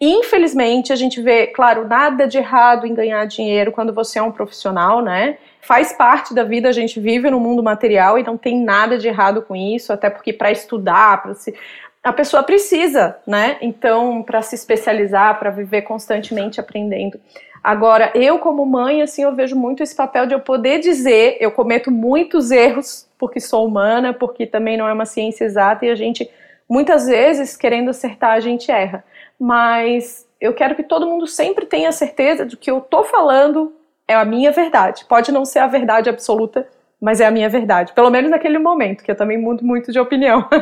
[0.00, 4.32] infelizmente, a gente vê, claro, nada de errado em ganhar dinheiro quando você é um
[4.32, 5.38] profissional, né?
[5.68, 9.06] faz parte da vida, a gente vive no mundo material e não tem nada de
[9.06, 11.54] errado com isso, até porque para estudar, para se
[12.02, 13.58] a pessoa precisa, né?
[13.60, 17.20] Então, para se especializar, para viver constantemente aprendendo.
[17.62, 21.50] Agora, eu como mãe, assim, eu vejo muito esse papel de eu poder dizer, eu
[21.50, 25.94] cometo muitos erros porque sou humana, porque também não é uma ciência exata e a
[25.94, 26.30] gente
[26.66, 29.04] muitas vezes querendo acertar a gente erra.
[29.38, 33.72] Mas eu quero que todo mundo sempre tenha certeza de que eu tô falando
[34.06, 35.04] é a minha verdade.
[35.04, 36.66] Pode não ser a verdade absoluta,
[37.00, 37.92] mas é a minha verdade.
[37.92, 40.48] Pelo menos naquele momento, que eu também mudo muito de opinião.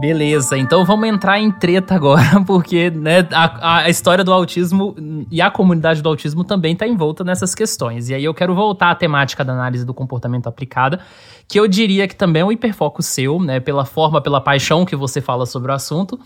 [0.00, 4.96] Beleza, então vamos entrar em treta agora, porque né, a, a, história do autismo
[5.30, 8.08] e a comunidade do autismo também está envolta nessas questões.
[8.08, 11.00] E aí eu quero voltar à temática da análise do comportamento aplicada,
[11.46, 14.96] que eu diria que também é um hiperfoco seu, né, pela forma, pela paixão que
[14.96, 16.18] você fala sobre o assunto.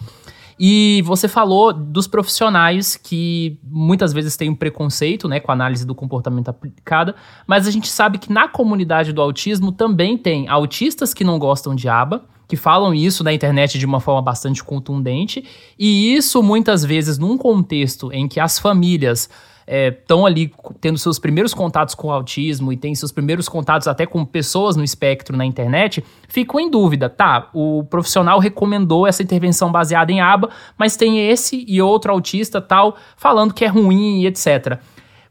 [0.58, 5.86] E você falou dos profissionais que muitas vezes têm um preconceito né, com a análise
[5.86, 7.14] do comportamento aplicada,
[7.46, 11.74] mas a gente sabe que na comunidade do autismo também tem autistas que não gostam
[11.74, 15.44] de aba, que falam isso na internet de uma forma bastante contundente,
[15.78, 19.28] e isso muitas vezes num contexto em que as famílias
[19.66, 23.88] estão é, ali tendo seus primeiros contatos com o autismo e têm seus primeiros contatos
[23.88, 27.48] até com pessoas no espectro na internet, ficam em dúvida, tá?
[27.55, 32.96] O profissional recomendou essa intervenção baseada em aba, mas tem esse e outro autista tal
[33.16, 34.79] falando que é ruim e etc.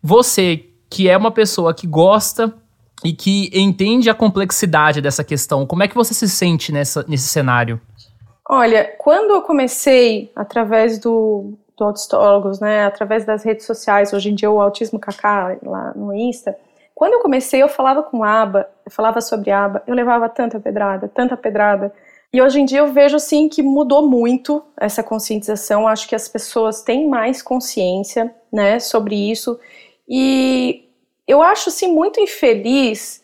[0.02, 2.54] Você, que é uma pessoa que gosta
[3.04, 5.66] e que entende a complexidade dessa questão.
[5.66, 7.80] Como é que você se sente nessa, nesse cenário?
[8.50, 14.36] Olha, quando eu comecei através do, do Autistólogos, né, através das redes sociais, hoje em
[14.36, 16.58] dia o Autismo Kaká lá no Insta,
[16.94, 21.08] quando eu comecei eu falava com aba, eu falava sobre aba, eu levava tanta pedrada,
[21.08, 21.94] tanta pedrada.
[22.32, 26.28] E hoje em dia eu vejo assim que mudou muito essa conscientização, acho que as
[26.28, 29.60] pessoas têm mais consciência, né, sobre isso.
[30.08, 30.90] E
[31.28, 33.23] eu acho assim muito infeliz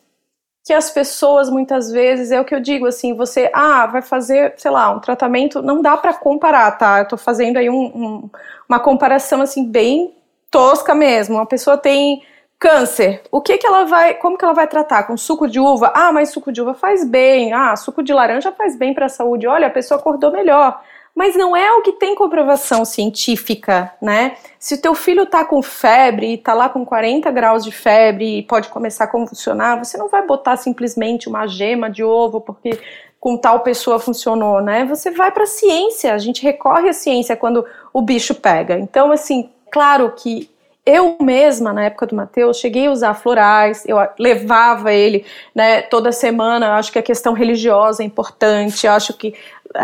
[0.69, 4.53] que as pessoas muitas vezes é o que eu digo assim, você ah vai fazer
[4.55, 6.99] sei lá um tratamento, não dá para comparar, tá?
[6.99, 8.29] Eu tô fazendo aí um, um,
[8.69, 10.13] uma comparação assim bem
[10.51, 11.37] tosca mesmo.
[11.37, 12.21] Uma pessoa tem
[12.59, 15.91] câncer, o que que ela vai, como que ela vai tratar com suco de uva?
[15.95, 17.51] Ah, mas suco de uva faz bem.
[17.51, 19.47] Ah, suco de laranja faz bem para a saúde.
[19.47, 20.79] Olha, a pessoa acordou melhor
[21.19, 24.37] mas não é o que tem comprovação científica, né?
[24.57, 28.43] Se o teu filho tá com febre, tá lá com 40 graus de febre e
[28.43, 32.79] pode começar a convulsionar, você não vai botar simplesmente uma gema de ovo porque
[33.19, 34.85] com tal pessoa funcionou, né?
[34.85, 38.79] Você vai para a ciência, a gente recorre à ciência quando o bicho pega.
[38.79, 40.49] Então, assim, claro que
[40.85, 46.11] eu mesma, na época do Mateus, cheguei a usar florais, eu levava ele né, toda
[46.11, 46.65] semana.
[46.65, 48.87] Eu acho que a questão religiosa é importante.
[48.87, 49.35] Eu acho que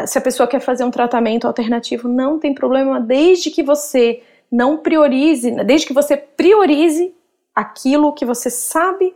[0.06, 4.22] se a pessoa quer fazer um tratamento alternativo, não tem problema, desde que você
[4.52, 7.14] não priorize, desde que você priorize
[7.54, 9.14] aquilo que você sabe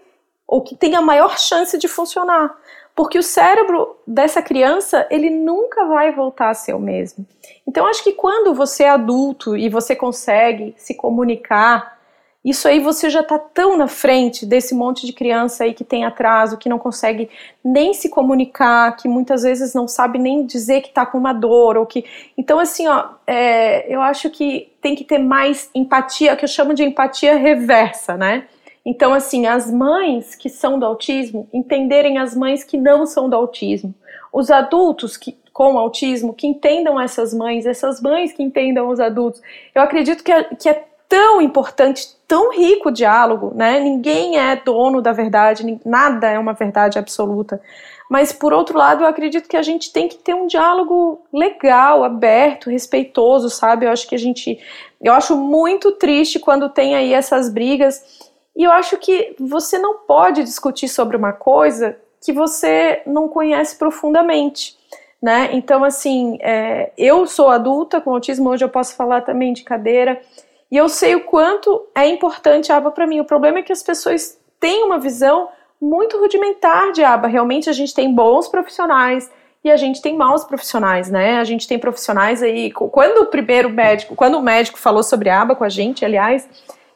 [0.48, 2.56] ou que tem a maior chance de funcionar.
[2.96, 7.26] Porque o cérebro dessa criança, ele nunca vai voltar a ser o mesmo.
[7.66, 11.99] Então, acho que quando você é adulto e você consegue se comunicar,
[12.44, 16.06] isso aí você já está tão na frente desse monte de criança aí que tem
[16.06, 17.30] atraso, que não consegue
[17.64, 21.76] nem se comunicar, que muitas vezes não sabe nem dizer que está com uma dor
[21.76, 22.06] ou que.
[22.38, 26.74] Então, assim, ó, é, eu acho que tem que ter mais empatia, que eu chamo
[26.74, 28.48] de empatia reversa, né?
[28.86, 33.36] Então, assim, as mães que são do autismo entenderem as mães que não são do
[33.36, 33.94] autismo.
[34.32, 39.42] Os adultos que com autismo, que entendam essas mães, essas mães que entendam os adultos.
[39.76, 43.80] Eu acredito que é, que é tão importante, tão rico o diálogo, né?
[43.80, 47.60] Ninguém é dono da verdade, nada é uma verdade absoluta.
[48.08, 52.04] Mas, por outro lado, eu acredito que a gente tem que ter um diálogo legal,
[52.04, 53.86] aberto, respeitoso, sabe?
[53.86, 54.60] Eu acho que a gente.
[55.02, 58.30] Eu acho muito triste quando tem aí essas brigas.
[58.56, 63.78] E eu acho que você não pode discutir sobre uma coisa que você não conhece
[63.78, 64.78] profundamente.
[65.22, 65.50] Né?
[65.54, 70.22] Então, assim, é, eu sou adulta com autismo, hoje eu posso falar também de cadeira,
[70.72, 73.20] e eu sei o quanto é importante a aba para mim.
[73.20, 75.50] O problema é que as pessoas têm uma visão
[75.82, 77.28] muito rudimentar de aba.
[77.28, 79.32] Realmente a gente tem bons profissionais
[79.64, 81.40] e a gente tem maus profissionais, né?
[81.40, 82.72] A gente tem profissionais aí.
[82.72, 86.48] Quando o primeiro médico, quando o médico falou sobre aba com a gente, aliás,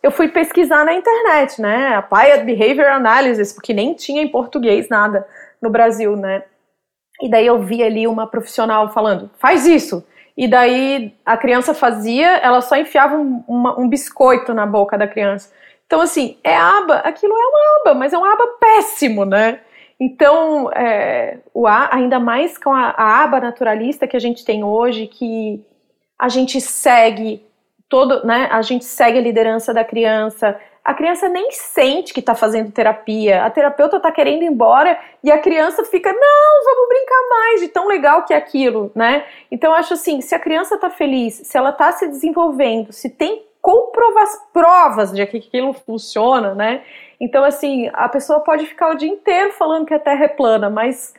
[0.01, 1.95] eu fui pesquisar na internet, né?
[1.95, 5.25] Applied Behavior Analysis, porque nem tinha em português nada
[5.61, 6.43] no Brasil, né?
[7.21, 10.05] E daí eu vi ali uma profissional falando, faz isso.
[10.35, 15.07] E daí a criança fazia, ela só enfiava um, uma, um biscoito na boca da
[15.07, 15.51] criança.
[15.85, 19.59] Então, assim, é aba, aquilo é uma aba, mas é um aba péssimo, né?
[19.99, 24.63] Então, é, o a, ainda mais com a, a aba naturalista que a gente tem
[24.63, 25.63] hoje, que
[26.17, 27.45] a gente segue
[27.87, 28.49] todo, né?
[28.51, 30.59] A gente segue a liderança da criança.
[30.83, 33.45] A criança nem sente que está fazendo terapia.
[33.45, 37.67] A terapeuta está querendo ir embora e a criança fica, não, vamos brincar mais, de
[37.69, 39.25] tão legal que é aquilo, né?
[39.49, 43.45] Então, acho assim, se a criança está feliz, se ela está se desenvolvendo, se tem
[43.61, 46.83] comprovas, provas de que aquilo funciona, né?
[47.17, 50.69] Então, assim, a pessoa pode ficar o dia inteiro falando que a Terra é plana,
[50.69, 51.13] mas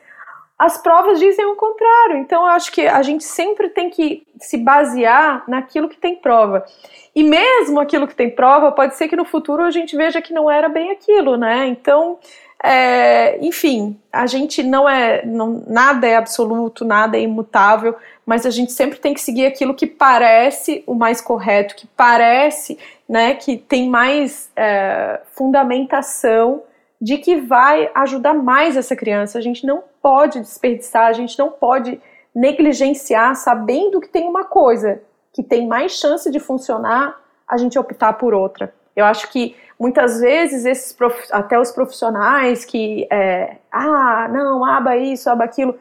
[0.59, 2.18] as provas dizem o contrário.
[2.18, 6.66] Então, eu acho que a gente sempre tem que se basear naquilo que tem prova.
[7.14, 10.33] E mesmo aquilo que tem prova, pode ser que no futuro a gente veja que
[10.33, 11.66] não era bem aquilo, né?
[11.68, 12.18] Então,
[12.62, 15.24] é, enfim, a gente não é.
[15.24, 19.74] Não, nada é absoluto, nada é imutável, mas a gente sempre tem que seguir aquilo
[19.74, 26.62] que parece o mais correto, que parece né, que tem mais é, fundamentação
[27.00, 29.38] de que vai ajudar mais essa criança.
[29.38, 32.00] A gente não pode desperdiçar, a gente não pode
[32.35, 35.03] negligenciar, sabendo que tem uma coisa
[35.34, 38.72] que tem mais chance de funcionar, a gente optar por outra.
[38.96, 40.96] Eu acho que muitas vezes esses
[41.30, 45.76] até os profissionais que é, ah não aba isso aba aquilo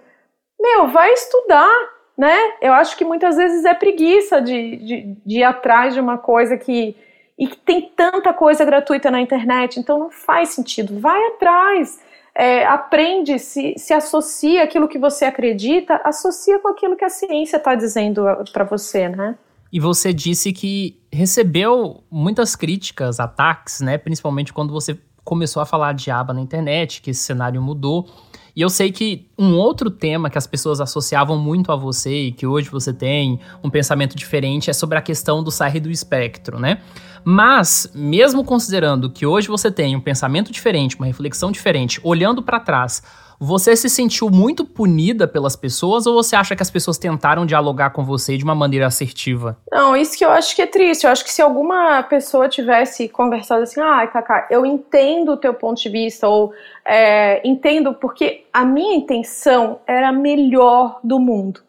[0.60, 2.38] meu vai estudar né?
[2.62, 6.58] Eu acho que muitas vezes é preguiça de, de, de ir atrás de uma coisa
[6.58, 6.96] que.
[7.36, 11.00] E que tem tanta coisa gratuita na internet, então não faz sentido.
[11.00, 12.00] Vai atrás,
[12.36, 17.58] é, aprende, se, se associa aquilo que você acredita, associa com aquilo que a ciência
[17.58, 19.36] está dizendo para você, né?
[19.74, 23.98] E você disse que recebeu muitas críticas, ataques, né?
[23.98, 28.08] Principalmente quando você começou a falar de aba na internet, que esse cenário mudou.
[28.56, 32.32] E eu sei que um outro tema que as pessoas associavam muito a você e
[32.32, 36.60] que hoje você tem um pensamento diferente é sobre a questão do sair do espectro,
[36.60, 36.80] né?
[37.26, 42.60] Mas, mesmo considerando que hoje você tem um pensamento diferente, uma reflexão diferente, olhando para
[42.60, 43.02] trás,
[43.46, 47.90] você se sentiu muito punida pelas pessoas ou você acha que as pessoas tentaram dialogar
[47.90, 49.58] com você de uma maneira assertiva?
[49.70, 51.04] Não, isso que eu acho que é triste.
[51.04, 55.54] Eu acho que se alguma pessoa tivesse conversado assim, ah, Cacá, eu entendo o teu
[55.54, 56.54] ponto de vista, ou
[56.86, 61.60] é, entendo porque a minha intenção era a melhor do mundo.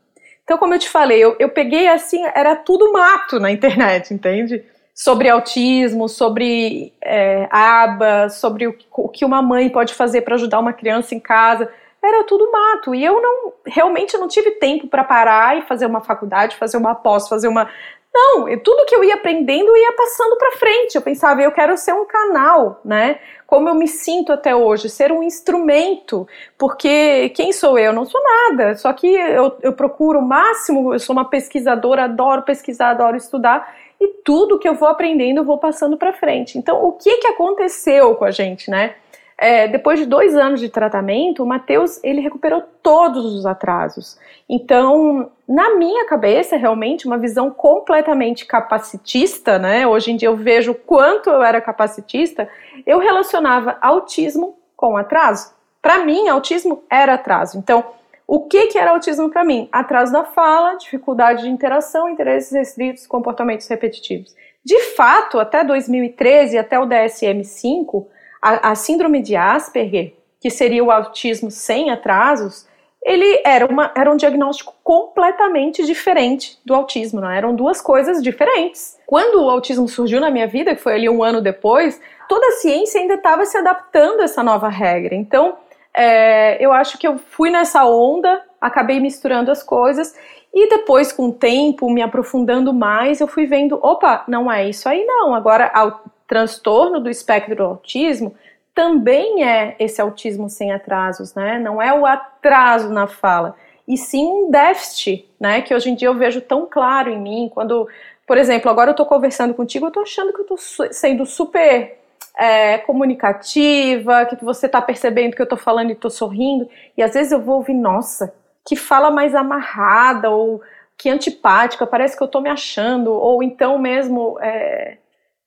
[0.45, 4.63] Então, como eu te falei, eu, eu peguei assim, era tudo mato na internet, entende?
[4.95, 10.61] Sobre autismo, sobre é, aba, sobre o, o, que uma mãe pode fazer para ajudar
[10.61, 11.69] uma criança em casa.
[12.01, 12.95] Era tudo mato.
[12.95, 16.95] E eu não realmente não tive tempo para parar e fazer uma faculdade, fazer uma
[16.95, 17.69] pós, fazer uma.
[18.17, 20.95] Não, tudo que eu ia aprendendo eu ia passando para frente.
[20.95, 23.19] Eu pensava, eu quero ser um canal, né?
[23.49, 26.27] Como eu me sinto até hoje, ser um instrumento,
[26.57, 27.93] porque quem sou eu?
[27.93, 28.77] Não sou nada.
[28.77, 33.69] Só que eu, eu procuro o máximo, eu sou uma pesquisadora, adoro pesquisar, adoro estudar
[34.01, 36.59] e tudo que eu vou aprendendo eu vou passando para frente.
[36.59, 38.95] Então, o que, que aconteceu com a gente, né?
[39.37, 44.17] É, depois de dois anos de tratamento, o Matheus ele recuperou todos os atrasos.
[44.49, 49.87] Então, na minha cabeça, realmente, uma visão completamente capacitista, né?
[49.87, 52.49] Hoje em dia eu vejo quanto eu era capacitista,
[52.87, 55.53] eu relacionava autismo com atraso.
[55.83, 57.59] Para mim, autismo era atraso.
[57.59, 57.85] Então,
[58.27, 59.69] o que, que era autismo para mim?
[59.71, 64.35] Atraso da fala, dificuldade de interação, interesses restritos, comportamentos repetitivos.
[64.65, 68.07] De fato, até 2013, até o DSM-5,
[68.41, 72.67] a, a, síndrome de Asperger, que seria o autismo sem atrasos,
[73.05, 77.31] ele era, uma, era um diagnóstico completamente diferente do autismo, não?
[77.31, 78.99] eram duas coisas diferentes.
[79.07, 82.53] Quando o autismo surgiu na minha vida, que foi ali um ano depois, toda a
[82.53, 85.15] ciência ainda estava se adaptando a essa nova regra.
[85.15, 85.59] Então,
[85.95, 90.15] é, eu acho que eu fui nessa onda, acabei misturando as coisas
[90.53, 94.89] e depois, com o tempo, me aprofundando mais, eu fui vendo, opa, não é isso
[94.89, 95.35] aí não.
[95.35, 98.35] Agora, o transtorno do espectro do autismo
[98.75, 101.59] também é esse autismo sem atrasos, né?
[101.59, 105.61] Não é o atraso na fala, e sim um déficit, né?
[105.61, 107.89] Que hoje em dia eu vejo tão claro em mim, quando,
[108.27, 111.99] por exemplo, agora eu tô conversando contigo, eu tô achando que eu tô sendo super
[112.39, 117.15] é, comunicativa, que você tá percebendo que eu tô falando e tô sorrindo, e às
[117.15, 118.35] vezes eu vou ouvir, nossa,
[118.67, 120.61] que fala mais amarrada, ou
[120.97, 124.99] que antipática, parece que eu tô me achando, ou então mesmo é,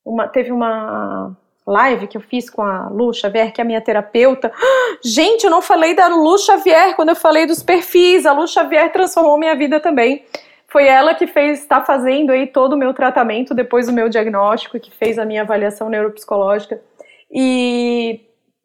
[0.06, 1.36] uma, teve uma
[1.66, 4.52] live que eu fiz com a Lu Xavier, que é a minha terapeuta.
[5.04, 8.26] Gente, eu não falei da Lu Xavier quando eu falei dos perfis.
[8.26, 10.24] A Lu Xavier transformou minha vida também.
[10.70, 14.80] Foi ela que fez, está fazendo aí todo o meu tratamento depois do meu diagnóstico,
[14.80, 16.82] que fez a minha avaliação neuropsicológica.
[17.32, 18.22] E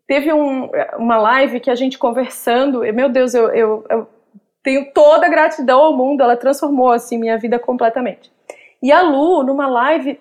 [0.07, 4.09] teve um, uma live que a gente conversando, meu Deus, eu, eu, eu
[4.63, 8.31] tenho toda a gratidão ao mundo, ela transformou assim minha vida completamente.
[8.83, 10.19] E a Lu, numa live,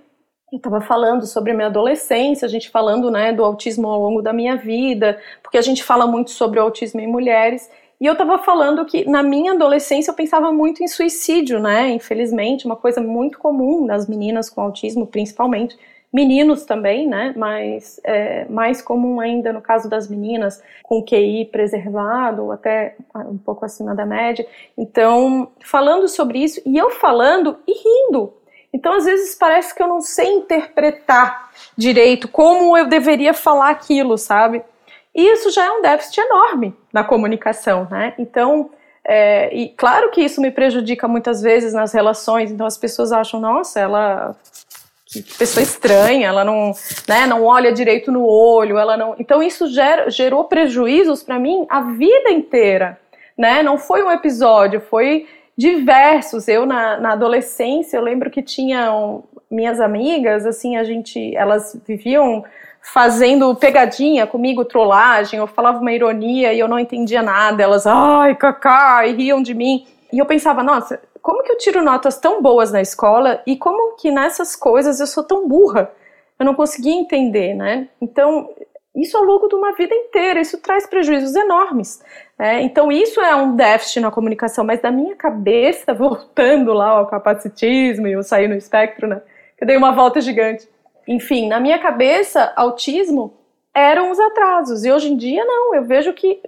[0.51, 4.21] eu estava falando sobre a minha adolescência, a gente falando né, do autismo ao longo
[4.21, 7.71] da minha vida, porque a gente fala muito sobre o autismo em mulheres.
[8.01, 11.91] E eu estava falando que na minha adolescência eu pensava muito em suicídio, né?
[11.91, 15.77] Infelizmente, uma coisa muito comum nas meninas com autismo, principalmente.
[16.11, 17.31] Meninos também, né?
[17.37, 23.37] Mas é, mais comum ainda no caso das meninas com QI preservado, ou até um
[23.37, 24.47] pouco acima da média.
[24.75, 28.33] Então, falando sobre isso, e eu falando e rindo,
[28.73, 34.17] então, às vezes, parece que eu não sei interpretar direito como eu deveria falar aquilo,
[34.17, 34.63] sabe?
[35.13, 38.13] E isso já é um déficit enorme na comunicação, né?
[38.17, 38.69] Então,
[39.03, 43.39] é, e claro que isso me prejudica muitas vezes nas relações, então as pessoas acham,
[43.39, 44.35] nossa, ela
[45.05, 46.71] que pessoa estranha, ela não,
[47.05, 49.13] né, não olha direito no olho, ela não.
[49.19, 52.97] Então isso ger, gerou prejuízos para mim a vida inteira,
[53.37, 53.61] né?
[53.61, 56.47] Não foi um episódio, foi diversos.
[56.47, 62.45] Eu na, na adolescência, eu lembro que tinham minhas amigas, assim, a gente, elas viviam
[62.81, 67.61] fazendo pegadinha comigo, trollagem, eu falava uma ironia e eu não entendia nada.
[67.61, 69.85] Elas, ai, cacá, e riam de mim.
[70.11, 73.95] E eu pensava, nossa, como que eu tiro notas tão boas na escola e como
[73.95, 75.91] que nessas coisas eu sou tão burra?
[76.39, 77.87] Eu não conseguia entender, né?
[78.01, 78.49] Então,
[78.95, 82.03] isso ao longo de uma vida inteira, isso traz prejuízos enormes.
[82.37, 82.61] Né?
[82.63, 88.07] Então, isso é um déficit na comunicação, mas da minha cabeça, voltando lá ao capacitismo
[88.07, 89.21] e eu saí no espectro, né?
[89.59, 90.67] Eu dei uma volta gigante.
[91.07, 93.33] Enfim, na minha cabeça, autismo
[93.73, 96.41] eram os atrasos, e hoje em dia não, eu vejo que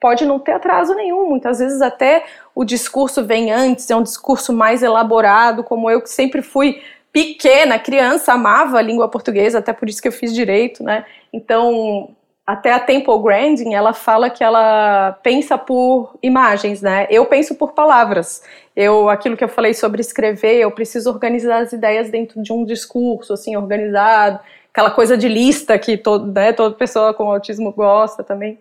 [0.00, 1.28] pode não ter atraso nenhum.
[1.28, 6.10] Muitas vezes até o discurso vem antes, é um discurso mais elaborado, como eu que
[6.10, 6.82] sempre fui
[7.12, 11.06] pequena, criança, amava a língua portuguesa, até por isso que eu fiz direito, né?
[11.32, 12.10] Então,
[12.46, 17.06] até a Temple Grandin, ela fala que ela pensa por imagens, né?
[17.10, 18.40] Eu penso por palavras.
[18.76, 22.64] Eu, aquilo que eu falei sobre escrever, eu preciso organizar as ideias dentro de um
[22.64, 24.38] discurso, assim, organizado,
[24.72, 28.60] aquela coisa de lista que todo, né, toda pessoa com autismo gosta também.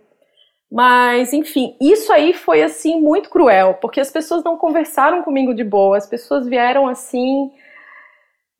[0.72, 5.64] Mas, enfim, isso aí foi, assim, muito cruel, porque as pessoas não conversaram comigo de
[5.64, 7.52] boa, as pessoas vieram, assim,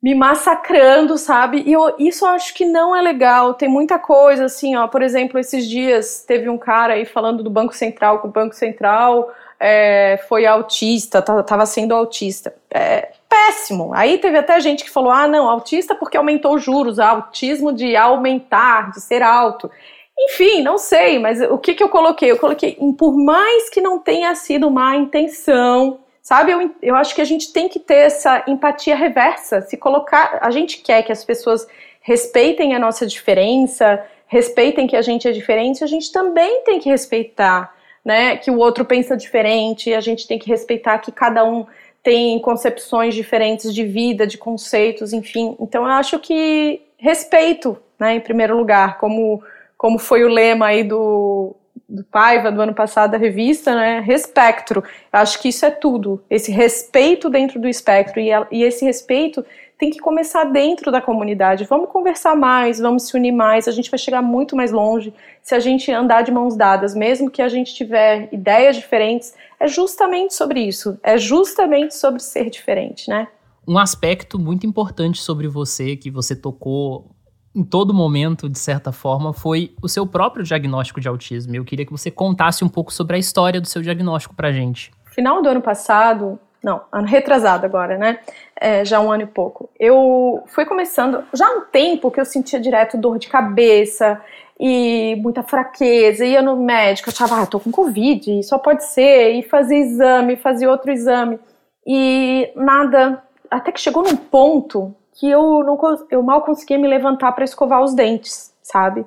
[0.06, 1.64] me massacrando, sabe?
[1.66, 3.54] E eu, isso eu acho que não é legal.
[3.54, 4.86] Tem muita coisa, assim, ó.
[4.86, 8.54] Por exemplo, esses dias teve um cara aí falando do Banco Central, que o Banco
[8.54, 12.54] Central é, foi autista, tava sendo autista.
[12.70, 13.92] É péssimo.
[13.92, 17.96] Aí teve até gente que falou: ah, não, autista porque aumentou os juros, autismo de
[17.96, 19.68] aumentar, de ser alto.
[20.16, 22.30] Enfim, não sei, mas o que, que eu coloquei?
[22.30, 27.20] Eu coloquei, por mais que não tenha sido má intenção, Sabe, eu, eu acho que
[27.20, 31.24] a gente tem que ter essa empatia reversa, se colocar, a gente quer que as
[31.24, 31.64] pessoas
[32.00, 36.88] respeitem a nossa diferença, respeitem que a gente é diferente, a gente também tem que
[36.88, 37.72] respeitar,
[38.04, 41.64] né, que o outro pensa diferente, a gente tem que respeitar que cada um
[42.02, 45.56] tem concepções diferentes de vida, de conceitos, enfim.
[45.60, 49.44] Então eu acho que respeito, né, em primeiro lugar, como
[49.78, 51.54] como foi o lema aí do
[51.88, 54.00] do Paiva do ano passado da revista, né?
[54.00, 54.82] Respectro.
[55.12, 56.22] Acho que isso é tudo.
[56.28, 59.44] Esse respeito dentro do espectro e, e esse respeito
[59.78, 61.64] tem que começar dentro da comunidade.
[61.64, 63.68] Vamos conversar mais, vamos se unir mais.
[63.68, 65.12] A gente vai chegar muito mais longe
[65.42, 69.34] se a gente andar de mãos dadas, mesmo que a gente tiver ideias diferentes.
[69.60, 70.98] É justamente sobre isso.
[71.02, 73.28] É justamente sobre ser diferente, né?
[73.68, 77.15] Um aspecto muito importante sobre você que você tocou
[77.56, 81.56] em todo momento, de certa forma, foi o seu próprio diagnóstico de autismo.
[81.56, 84.92] Eu queria que você contasse um pouco sobre a história do seu diagnóstico pra gente.
[85.06, 88.18] Final do ano passado, não, ano retrasado agora, né?
[88.60, 89.70] É, já um ano e pouco.
[89.80, 94.20] Eu fui começando, já há um tempo que eu sentia direto dor de cabeça
[94.60, 99.42] e muita fraqueza, ia no médico, achava, ah, tô com Covid, só pode ser, e
[99.42, 101.38] fazia exame, fazia outro exame,
[101.86, 105.78] e nada, até que chegou num ponto que eu, não,
[106.10, 109.04] eu mal conseguia me levantar para escovar os dentes, sabe?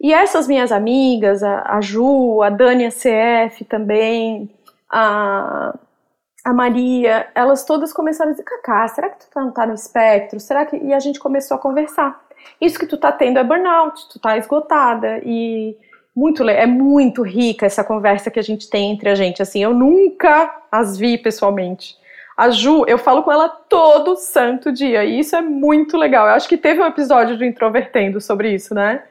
[0.00, 4.50] E essas minhas amigas, a, a Ju, a Dani a CF também,
[4.90, 5.76] a,
[6.44, 10.38] a Maria, elas todas começaram a dizer, Cacá, será que tu não tá no espectro?
[10.38, 10.76] Será que...
[10.76, 12.20] E a gente começou a conversar.
[12.60, 15.76] Isso que tu tá tendo é burnout, tu tá esgotada e
[16.14, 19.72] muito é muito rica essa conversa que a gente tem entre a gente, assim, eu
[19.72, 21.96] nunca as vi pessoalmente.
[22.38, 26.28] A Ju, eu falo com ela todo santo dia, e isso é muito legal.
[26.28, 29.02] Eu acho que teve um episódio do Introvertendo sobre isso, né?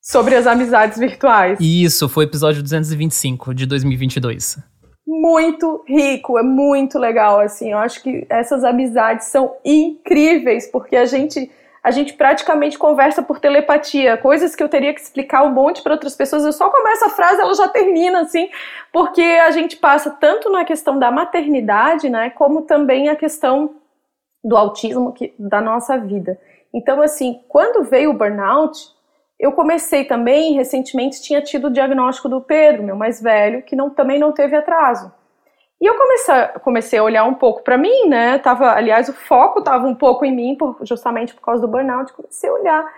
[0.00, 1.58] sobre as amizades virtuais.
[1.60, 4.58] Isso, foi o episódio 225 de 2022.
[5.06, 11.04] Muito rico, é muito legal, assim, eu acho que essas amizades são incríveis, porque a
[11.04, 11.50] gente
[11.82, 15.94] a gente praticamente conversa por telepatia, coisas que eu teria que explicar um monte para
[15.94, 18.50] outras pessoas, eu só começo a frase, ela já termina assim,
[18.92, 23.76] porque a gente passa tanto na questão da maternidade, né, como também a questão
[24.44, 26.38] do autismo que, da nossa vida.
[26.72, 28.78] Então, assim, quando veio o burnout,
[29.38, 33.88] eu comecei também, recentemente, tinha tido o diagnóstico do Pedro, meu mais velho, que não,
[33.88, 35.10] também não teve atraso.
[35.80, 38.38] E eu comecei, comecei a olhar um pouco para mim, né?
[38.38, 42.12] Tava, aliás, o foco estava um pouco em mim, por, justamente por causa do burnout.
[42.12, 42.92] Comecei a olhar.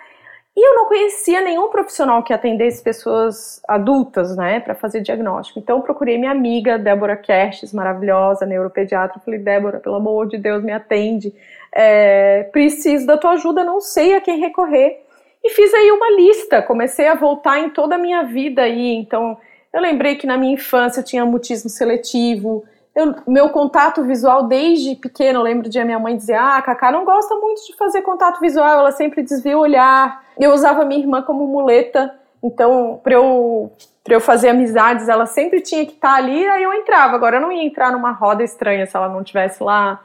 [0.54, 5.58] E eu não conhecia nenhum profissional que atendesse pessoas adultas, né, para fazer diagnóstico.
[5.58, 9.20] Então, procurei minha amiga, Débora Kertes, maravilhosa, neuropediatra.
[9.24, 11.32] falei, Débora, pelo amor de Deus, me atende.
[11.74, 15.02] É, preciso da tua ajuda, não sei a quem recorrer.
[15.42, 18.94] E fiz aí uma lista, comecei a voltar em toda a minha vida aí.
[18.96, 19.38] Então,
[19.72, 22.64] eu lembrei que na minha infância eu tinha mutismo seletivo.
[22.94, 26.62] Eu, meu contato visual desde pequeno, eu lembro de a minha mãe dizer: Ah, a
[26.62, 30.24] Cacá não gosta muito de fazer contato visual, ela sempre desvia o olhar.
[30.38, 33.72] Eu usava minha irmã como muleta, então, para eu,
[34.08, 37.14] eu fazer amizades, ela sempre tinha que estar tá ali, aí eu entrava.
[37.14, 40.02] Agora, eu não ia entrar numa roda estranha se ela não estivesse lá.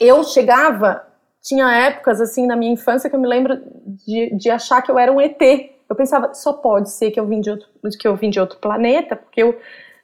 [0.00, 1.06] Eu chegava
[1.46, 3.62] tinha épocas, assim, na minha infância que eu me lembro
[4.04, 5.40] de, de achar que eu era um ET.
[5.88, 7.68] Eu pensava, só pode ser que eu vim de outro,
[8.00, 9.56] que eu vim de outro planeta, porque eu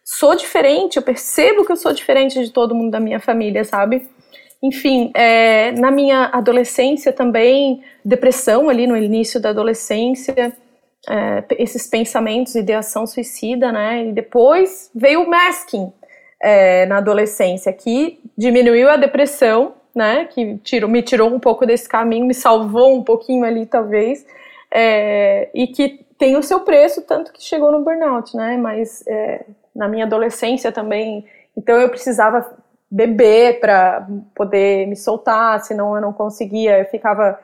[0.05, 4.09] sou diferente, eu percebo que eu sou diferente de todo mundo da minha família, sabe?
[4.63, 10.53] Enfim, é, na minha adolescência também, depressão ali no início da adolescência,
[11.09, 14.07] é, esses pensamentos, ideação suicida, né?
[14.07, 15.93] E depois veio o masking
[16.41, 20.25] é, na adolescência, que diminuiu a depressão né?
[20.27, 24.27] Que tirou, me tirou um pouco desse caminho, me salvou um pouquinho ali, talvez.
[24.71, 28.57] É, e que tem o seu preço, tanto que chegou no burnout, né?
[28.57, 29.45] Mas é,
[29.75, 31.25] na minha adolescência também,
[31.57, 32.57] então eu precisava
[32.91, 37.39] beber para poder me soltar, senão eu não conseguia, eu ficava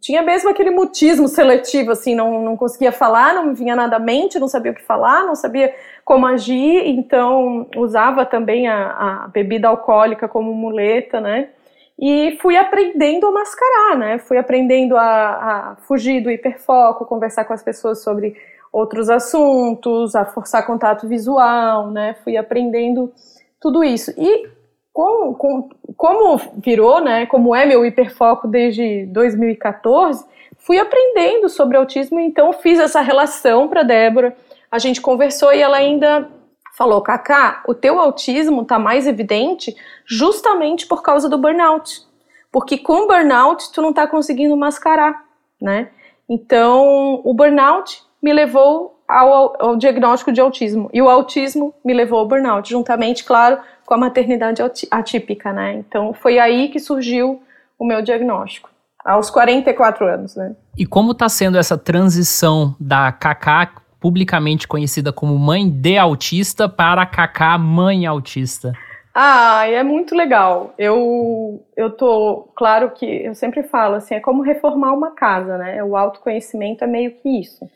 [0.00, 4.38] tinha mesmo aquele mutismo seletivo, assim, não, não conseguia falar, não vinha nada à mente,
[4.38, 9.68] não sabia o que falar, não sabia como agir, então usava também a, a bebida
[9.68, 11.50] alcoólica como muleta, né?
[11.98, 14.18] e fui aprendendo a mascarar, né?
[14.18, 18.36] Fui aprendendo a, a, fugir do hiperfoco, conversar com as pessoas sobre
[18.74, 22.16] outros assuntos, a forçar contato visual, né?
[22.24, 23.12] Fui aprendendo
[23.60, 24.12] tudo isso.
[24.18, 24.48] E
[24.92, 27.24] com, com, como virou, né?
[27.26, 30.24] Como é meu hiperfoco desde 2014,
[30.58, 34.36] fui aprendendo sobre autismo, então fiz essa relação para Débora.
[34.68, 36.28] A gente conversou e ela ainda
[36.76, 39.72] falou: Kaká, o teu autismo está mais evidente
[40.04, 42.02] justamente por causa do burnout.
[42.50, 45.24] Porque com burnout tu não está conseguindo mascarar,
[45.62, 45.90] né?
[46.28, 52.18] Então, o burnout me levou ao, ao, diagnóstico de autismo e o autismo me levou
[52.18, 55.74] ao burnout, juntamente, claro, com a maternidade atípica, né?
[55.74, 57.42] Então, foi aí que surgiu
[57.78, 58.70] o meu diagnóstico,
[59.04, 60.56] aos 44 anos, né?
[60.78, 67.04] E como está sendo essa transição da Kaká publicamente conhecida como mãe de autista para
[67.04, 68.72] Kaká mãe autista?
[69.14, 70.72] Ah, é muito legal.
[70.78, 75.84] Eu, eu tô, claro que eu sempre falo assim, é como reformar uma casa, né?
[75.84, 77.68] O autoconhecimento é meio que isso.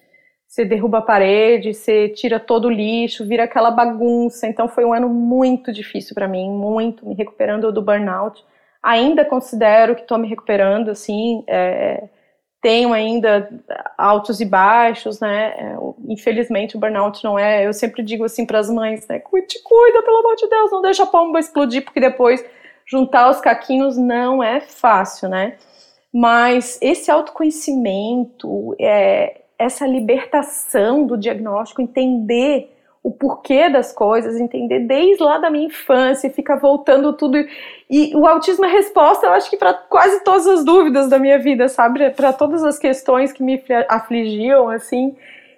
[0.49, 4.47] Você derruba a parede, você tira todo o lixo, vira aquela bagunça.
[4.47, 8.43] Então foi um ano muito difícil para mim, muito me recuperando do burnout.
[8.83, 11.45] Ainda considero que estou me recuperando, assim.
[11.47, 12.09] É,
[12.63, 13.47] tenho ainda
[13.99, 15.55] altos e baixos, né?
[15.59, 15.77] É,
[16.09, 17.67] infelizmente o burnout não é.
[17.67, 19.21] Eu sempre digo assim para as mães, né?
[19.47, 22.43] Te cuida, pelo amor de Deus, não deixa a pomba explodir, porque depois
[22.87, 25.59] juntar os caquinhos não é fácil, né?
[26.13, 35.23] Mas esse autoconhecimento, é, essa libertação do diagnóstico, entender o porquê das coisas, entender desde
[35.23, 37.39] lá da minha infância, fica voltando tudo.
[37.89, 41.39] E o autismo é resposta, eu acho que para quase todas as dúvidas da minha
[41.39, 42.11] vida, sabe?
[42.11, 45.17] Para todas as questões que me afligiam, assim.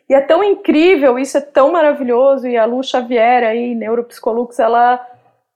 [0.08, 2.46] E é tão incrível, isso é tão maravilhoso.
[2.46, 5.06] E a Lu Xavier, aí, Neuropsicolux, ela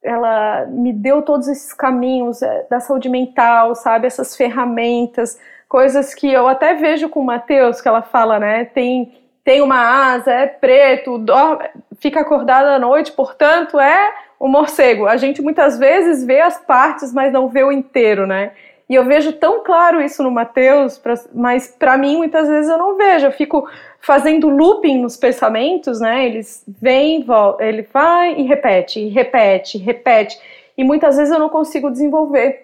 [0.02, 4.06] ela me deu todos esses caminhos é, da saúde mental, sabe?
[4.06, 5.40] Essas ferramentas,
[5.74, 8.64] coisas que eu até vejo com o Matheus, que ela fala, né?
[8.64, 9.12] Tem,
[9.42, 11.64] tem uma asa, é preto, dorme,
[11.98, 15.08] fica acordado à noite, portanto é o morcego.
[15.08, 18.52] A gente muitas vezes vê as partes, mas não vê o inteiro, né?
[18.88, 21.02] E eu vejo tão claro isso no Mateus,
[21.34, 23.26] mas para mim muitas vezes eu não vejo.
[23.26, 23.68] Eu fico
[23.98, 26.24] fazendo looping nos pensamentos, né?
[26.24, 27.26] Eles vêm,
[27.58, 30.38] ele vai e repete, e repete, repete.
[30.78, 32.63] E muitas vezes eu não consigo desenvolver.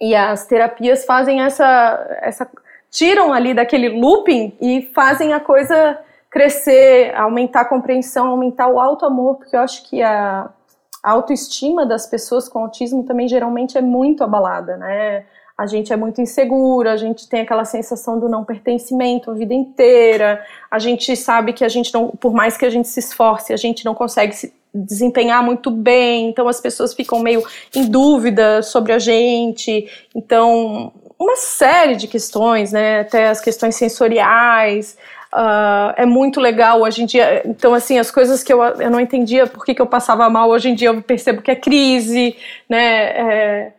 [0.00, 2.50] E as terapias fazem essa, essa
[2.90, 5.98] tiram ali daquele looping e fazem a coisa
[6.30, 10.48] crescer, aumentar a compreensão, aumentar o alto amor, porque eu acho que a,
[11.02, 15.24] a autoestima das pessoas com autismo também geralmente é muito abalada, né?
[15.60, 19.52] a gente é muito insegura, a gente tem aquela sensação do não pertencimento a vida
[19.52, 23.52] inteira, a gente sabe que a gente não, por mais que a gente se esforce,
[23.52, 27.42] a gente não consegue se desempenhar muito bem, então as pessoas ficam meio
[27.74, 34.96] em dúvida sobre a gente, então uma série de questões, né, até as questões sensoriais,
[35.32, 37.42] Uh, é muito legal hoje em dia.
[37.46, 40.50] Então, assim, as coisas que eu, eu não entendia por que, que eu passava mal,
[40.50, 42.36] hoje em dia eu percebo que é crise,
[42.68, 43.04] né?
[43.04, 43.72] É,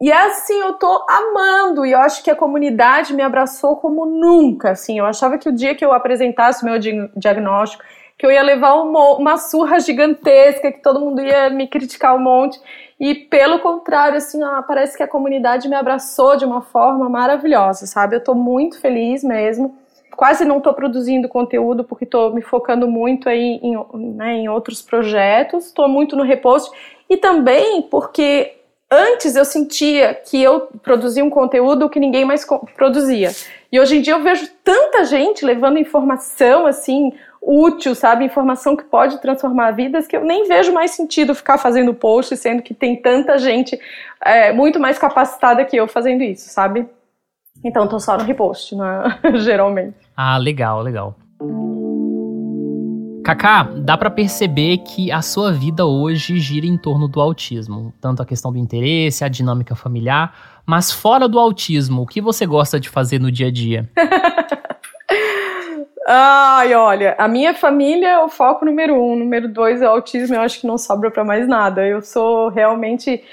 [0.00, 4.04] e é assim, eu tô amando, e eu acho que a comunidade me abraçou como
[4.04, 6.76] nunca, assim, eu achava que o dia que eu apresentasse o meu
[7.16, 7.84] diagnóstico,
[8.22, 12.20] que eu ia levar uma, uma surra gigantesca, que todo mundo ia me criticar um
[12.20, 12.56] monte,
[13.00, 17.84] e pelo contrário, assim, ó, parece que a comunidade me abraçou de uma forma maravilhosa,
[17.84, 18.14] sabe?
[18.14, 19.76] Eu tô muito feliz mesmo,
[20.14, 23.74] quase não estou produzindo conteúdo porque estou me focando muito aí em,
[24.14, 26.70] né, em outros projetos, estou muito no repost,
[27.10, 28.52] e também porque
[28.94, 32.46] Antes eu sentia que eu produzia um conteúdo que ninguém mais
[32.76, 33.30] produzia.
[33.72, 37.10] E hoje em dia eu vejo tanta gente levando informação assim
[37.42, 41.92] útil, sabe, informação que pode transformar vidas, que eu nem vejo mais sentido ficar fazendo
[41.92, 43.78] post, sendo que tem tanta gente
[44.24, 46.86] é, muito mais capacitada que eu fazendo isso, sabe?
[47.64, 49.18] Então tô só no repost, né?
[49.40, 49.96] geralmente.
[50.16, 51.16] Ah, legal, legal.
[53.24, 58.20] Kaká, dá para perceber que a sua vida hoje gira em torno do autismo, tanto
[58.20, 60.34] a questão do interesse, a dinâmica familiar,
[60.66, 63.88] mas fora do autismo, o que você gosta de fazer no dia a dia?
[66.14, 70.36] Ai, olha, a minha família é o foco número um, número dois é o autismo,
[70.36, 71.86] eu acho que não sobra para mais nada.
[71.86, 73.24] Eu sou realmente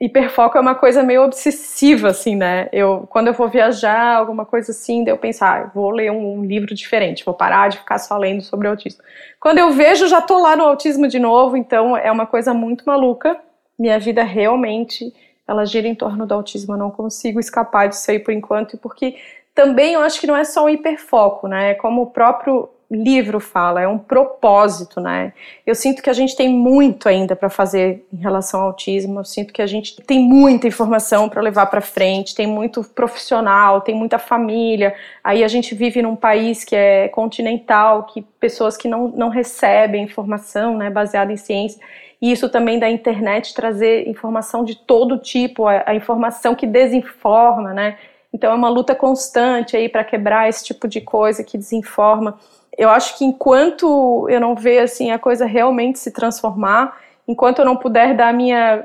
[0.00, 2.68] hiperfoco é uma coisa meio obsessiva, assim, né?
[2.72, 6.38] Eu, quando eu vou viajar, alguma coisa assim, daí eu pensar, ah, vou ler um,
[6.38, 9.02] um, livro diferente, vou parar de ficar só lendo sobre autismo.
[9.40, 12.84] Quando eu vejo, já tô lá no autismo de novo, então é uma coisa muito
[12.86, 13.36] maluca.
[13.76, 15.12] Minha vida realmente,
[15.44, 19.16] ela gira em torno do autismo, eu não consigo escapar disso aí por enquanto, porque
[19.58, 21.72] também eu acho que não é só um hiperfoco, né?
[21.72, 25.32] É como o próprio livro fala, é um propósito, né?
[25.66, 29.18] Eu sinto que a gente tem muito ainda para fazer em relação ao autismo.
[29.18, 33.80] Eu sinto que a gente tem muita informação para levar para frente, tem muito profissional,
[33.80, 34.94] tem muita família.
[35.24, 40.04] Aí a gente vive num país que é continental, que pessoas que não, não recebem
[40.04, 41.82] informação, né, baseada em ciência.
[42.22, 47.74] E isso também da internet trazer informação de todo tipo, a, a informação que desinforma,
[47.74, 47.98] né?
[48.32, 52.38] Então é uma luta constante aí para quebrar esse tipo de coisa que desinforma
[52.78, 57.64] eu acho que enquanto eu não ver assim a coisa realmente se transformar, enquanto eu
[57.64, 58.84] não puder dar a minha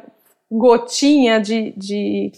[0.52, 2.32] gotinha de, de,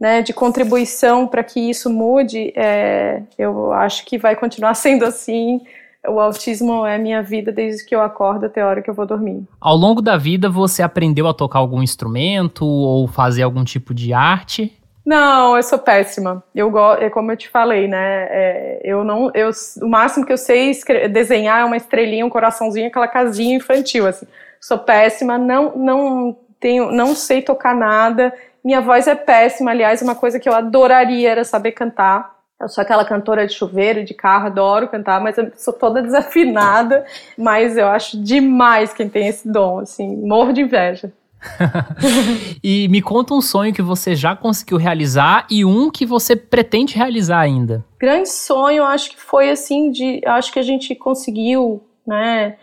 [0.00, 5.60] né, de contribuição para que isso mude, é, eu acho que vai continuar sendo assim.
[6.08, 9.06] O autismo é minha vida desde que eu acordo até a hora que eu vou
[9.06, 9.44] dormir.
[9.60, 14.12] Ao longo da vida, você aprendeu a tocar algum instrumento ou fazer algum tipo de
[14.12, 14.72] arte?
[15.04, 16.42] Não, eu sou péssima.
[16.54, 18.26] Eu gosto, é como eu te falei, né?
[18.30, 19.50] É, eu não, eu,
[19.82, 20.72] o máximo que eu sei
[21.10, 24.26] desenhar é uma estrelinha, um coraçãozinho, aquela casinha infantil, assim.
[24.60, 28.32] Sou péssima, não, não tenho, não sei tocar nada.
[28.64, 32.40] Minha voz é péssima, aliás, uma coisa que eu adoraria era saber cantar.
[32.60, 37.04] Eu sou aquela cantora de chuveiro, de carro, adoro cantar, mas eu sou toda desafinada.
[37.36, 41.12] Mas eu acho demais quem tem esse dom, assim, morro de inveja.
[42.62, 46.94] e me conta um sonho que você já conseguiu realizar e um que você pretende
[46.94, 47.84] realizar ainda.
[48.00, 52.56] Grande sonho, acho que foi assim de, acho que a gente conseguiu, né,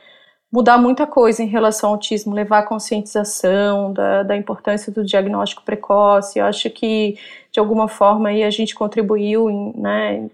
[0.51, 5.63] mudar muita coisa em relação ao autismo, levar a conscientização da, da importância do diagnóstico
[5.63, 6.39] precoce.
[6.39, 7.17] Eu acho que
[7.51, 10.29] de alguma forma aí a gente contribuiu em, né,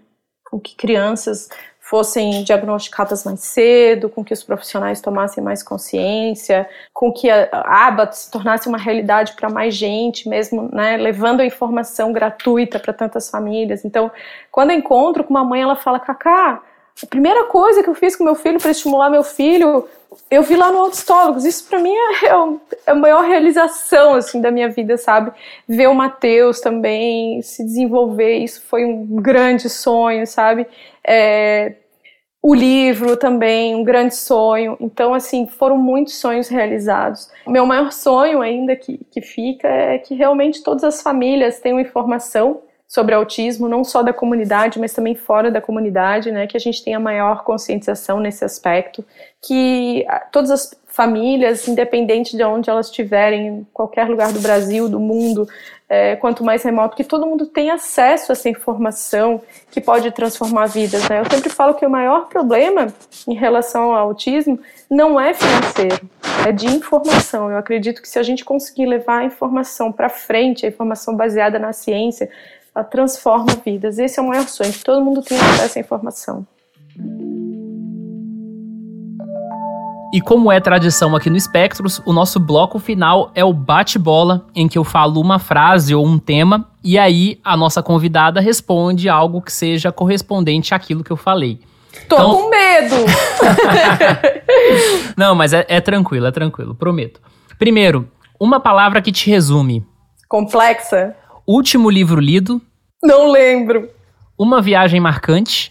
[0.50, 1.48] com que crianças
[1.88, 7.48] fossem diagnosticadas mais cedo, com que os profissionais tomassem mais consciência, com que a
[7.86, 12.92] aba se tornasse uma realidade para mais gente, mesmo né, levando a informação gratuita para
[12.92, 13.84] tantas famílias.
[13.84, 14.10] Então,
[14.50, 16.60] quando eu encontro com uma mãe, ela fala: Cacá,
[17.00, 19.88] a primeira coisa que eu fiz com meu filho para estimular meu filho,
[20.30, 21.44] eu vi lá no Autistólogos.
[21.44, 25.32] Isso para mim é, é, a maior realização assim da minha vida, sabe?
[25.68, 30.66] Ver o Matheus também se desenvolver, isso foi um grande sonho, sabe?
[31.06, 31.74] É,
[32.42, 34.76] o livro também, um grande sonho.
[34.80, 37.28] Então, assim, foram muitos sonhos realizados.
[37.44, 41.80] O meu maior sonho ainda que, que fica é que realmente todas as famílias tenham
[41.80, 46.60] informação sobre autismo, não só da comunidade, mas também fora da comunidade, né, que a
[46.60, 49.04] gente tenha maior conscientização nesse aspecto,
[49.42, 54.98] que todas as famílias, independente de onde elas estiverem, em qualquer lugar do Brasil, do
[54.98, 55.46] mundo,
[55.88, 60.66] é, quanto mais remoto, que todo mundo tenha acesso a essa informação que pode transformar
[60.66, 61.06] vidas.
[61.08, 61.20] Né?
[61.20, 62.86] Eu sempre falo que o maior problema
[63.28, 64.58] em relação ao autismo
[64.90, 66.08] não é financeiro,
[66.46, 67.50] é de informação.
[67.50, 71.58] Eu acredito que se a gente conseguir levar a informação para frente, a informação baseada
[71.58, 72.30] na ciência,
[72.76, 73.98] ela transforma vidas.
[73.98, 76.46] Esse é o maior sonho, que todo mundo tenha acesso à informação.
[80.12, 84.68] E como é tradição aqui no Espectros, o nosso bloco final é o bate-bola, em
[84.68, 89.40] que eu falo uma frase ou um tema, e aí a nossa convidada responde algo
[89.40, 91.60] que seja correspondente àquilo que eu falei.
[92.08, 92.34] Tô então...
[92.34, 92.94] com medo!
[95.16, 97.20] Não, mas é, é tranquilo, é tranquilo, prometo.
[97.58, 98.08] Primeiro,
[98.38, 99.84] uma palavra que te resume.
[100.28, 101.16] Complexa?
[101.46, 102.60] Último livro lido.
[103.00, 103.88] Não lembro.
[104.36, 105.70] Uma viagem marcante.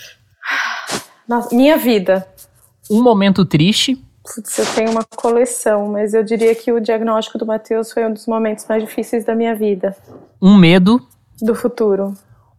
[1.28, 2.26] Nossa, minha vida.
[2.90, 4.02] Um momento triste.
[4.24, 8.14] Putz, eu tenho uma coleção, mas eu diria que o diagnóstico do Matheus foi um
[8.14, 9.96] dos momentos mais difíceis da minha vida.
[10.42, 11.06] Um medo.
[11.42, 12.14] Do futuro.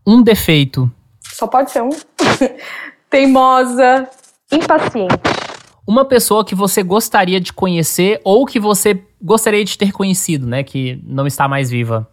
[0.07, 0.91] Um defeito.
[1.23, 1.91] Só pode ser um.
[3.09, 4.09] Teimosa.
[4.53, 5.15] Impaciente.
[5.87, 10.63] Uma pessoa que você gostaria de conhecer ou que você gostaria de ter conhecido, né?
[10.63, 12.07] Que não está mais viva.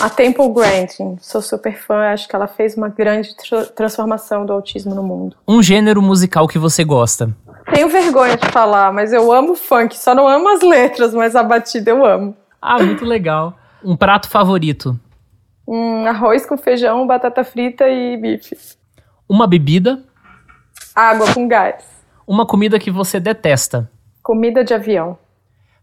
[0.00, 3.30] A Temple Grandin, sou super fã, acho que ela fez uma grande
[3.76, 5.36] transformação do autismo no mundo.
[5.46, 7.34] Um gênero musical que você gosta?
[7.72, 11.42] Tenho vergonha de falar, mas eu amo funk, só não amo as letras, mas a
[11.44, 12.36] batida eu amo.
[12.60, 13.56] Ah, muito legal.
[13.84, 14.98] Um prato favorito?
[15.66, 18.56] Um arroz com feijão, batata frita e bife.
[19.28, 20.02] Uma bebida?
[20.94, 21.84] Água com gás.
[22.26, 23.88] Uma comida que você detesta?
[24.22, 25.16] Comida de avião.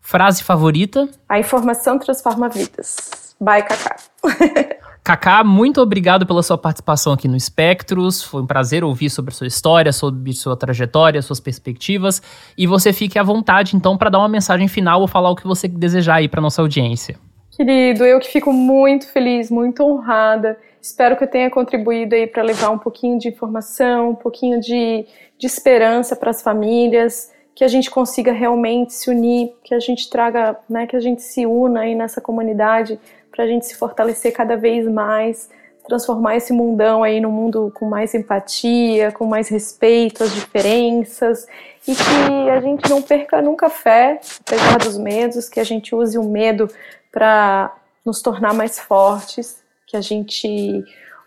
[0.01, 1.07] Frase favorita?
[1.29, 3.35] A informação transforma vidas.
[3.39, 3.95] Bye, Kaká.
[5.03, 8.21] Kaká, muito obrigado pela sua participação aqui no Espectros.
[8.21, 12.21] Foi um prazer ouvir sobre a sua história, sobre sua trajetória, suas perspectivas.
[12.55, 15.47] E você fique à vontade, então, para dar uma mensagem final ou falar o que
[15.47, 17.17] você desejar aí para nossa audiência.
[17.49, 20.57] Querido, eu que fico muito feliz, muito honrada.
[20.79, 25.05] Espero que eu tenha contribuído aí para levar um pouquinho de informação, um pouquinho de,
[25.37, 30.09] de esperança para as famílias, que a gente consiga realmente se unir, que a gente
[30.09, 32.99] traga, né, que a gente se una aí nessa comunidade
[33.31, 35.49] para a gente se fortalecer cada vez mais,
[35.85, 41.47] transformar esse mundão aí num mundo com mais empatia, com mais respeito às diferenças
[41.87, 46.17] e que a gente não perca nunca fé, apesar dos medos, que a gente use
[46.17, 46.69] o medo
[47.11, 47.75] para
[48.05, 50.83] nos tornar mais fortes, que a gente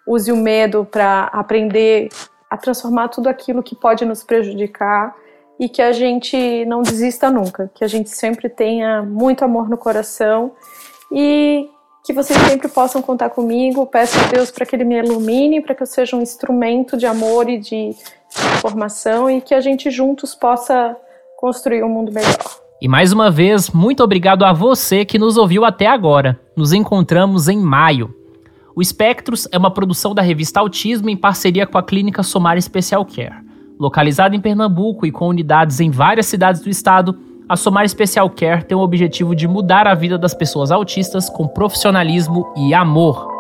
[0.07, 2.09] use o medo para aprender
[2.49, 5.15] a transformar tudo aquilo que pode nos prejudicar
[5.59, 9.77] e que a gente não desista nunca, que a gente sempre tenha muito amor no
[9.77, 10.53] coração
[11.13, 11.69] e
[12.05, 13.87] que vocês sempre possam contar comigo.
[13.87, 17.07] Peço a Deus para que Ele me ilumine, para que eu seja um instrumento de
[17.07, 17.95] amor e de
[18.61, 20.97] formação e que a gente juntos possa
[21.37, 22.37] construir um mundo melhor.
[22.81, 26.39] E mais uma vez, muito obrigado a você que nos ouviu até agora.
[26.57, 28.15] Nos encontramos em maio.
[28.77, 33.05] O Espectros é uma produção da revista Autismo em parceria com a Clínica Somar Special
[33.07, 33.45] Care.
[33.79, 37.19] Localizada em Pernambuco e com unidades em várias cidades do estado,
[37.49, 41.47] a Somar Special Care tem o objetivo de mudar a vida das pessoas autistas com
[41.47, 43.34] profissionalismo e amor.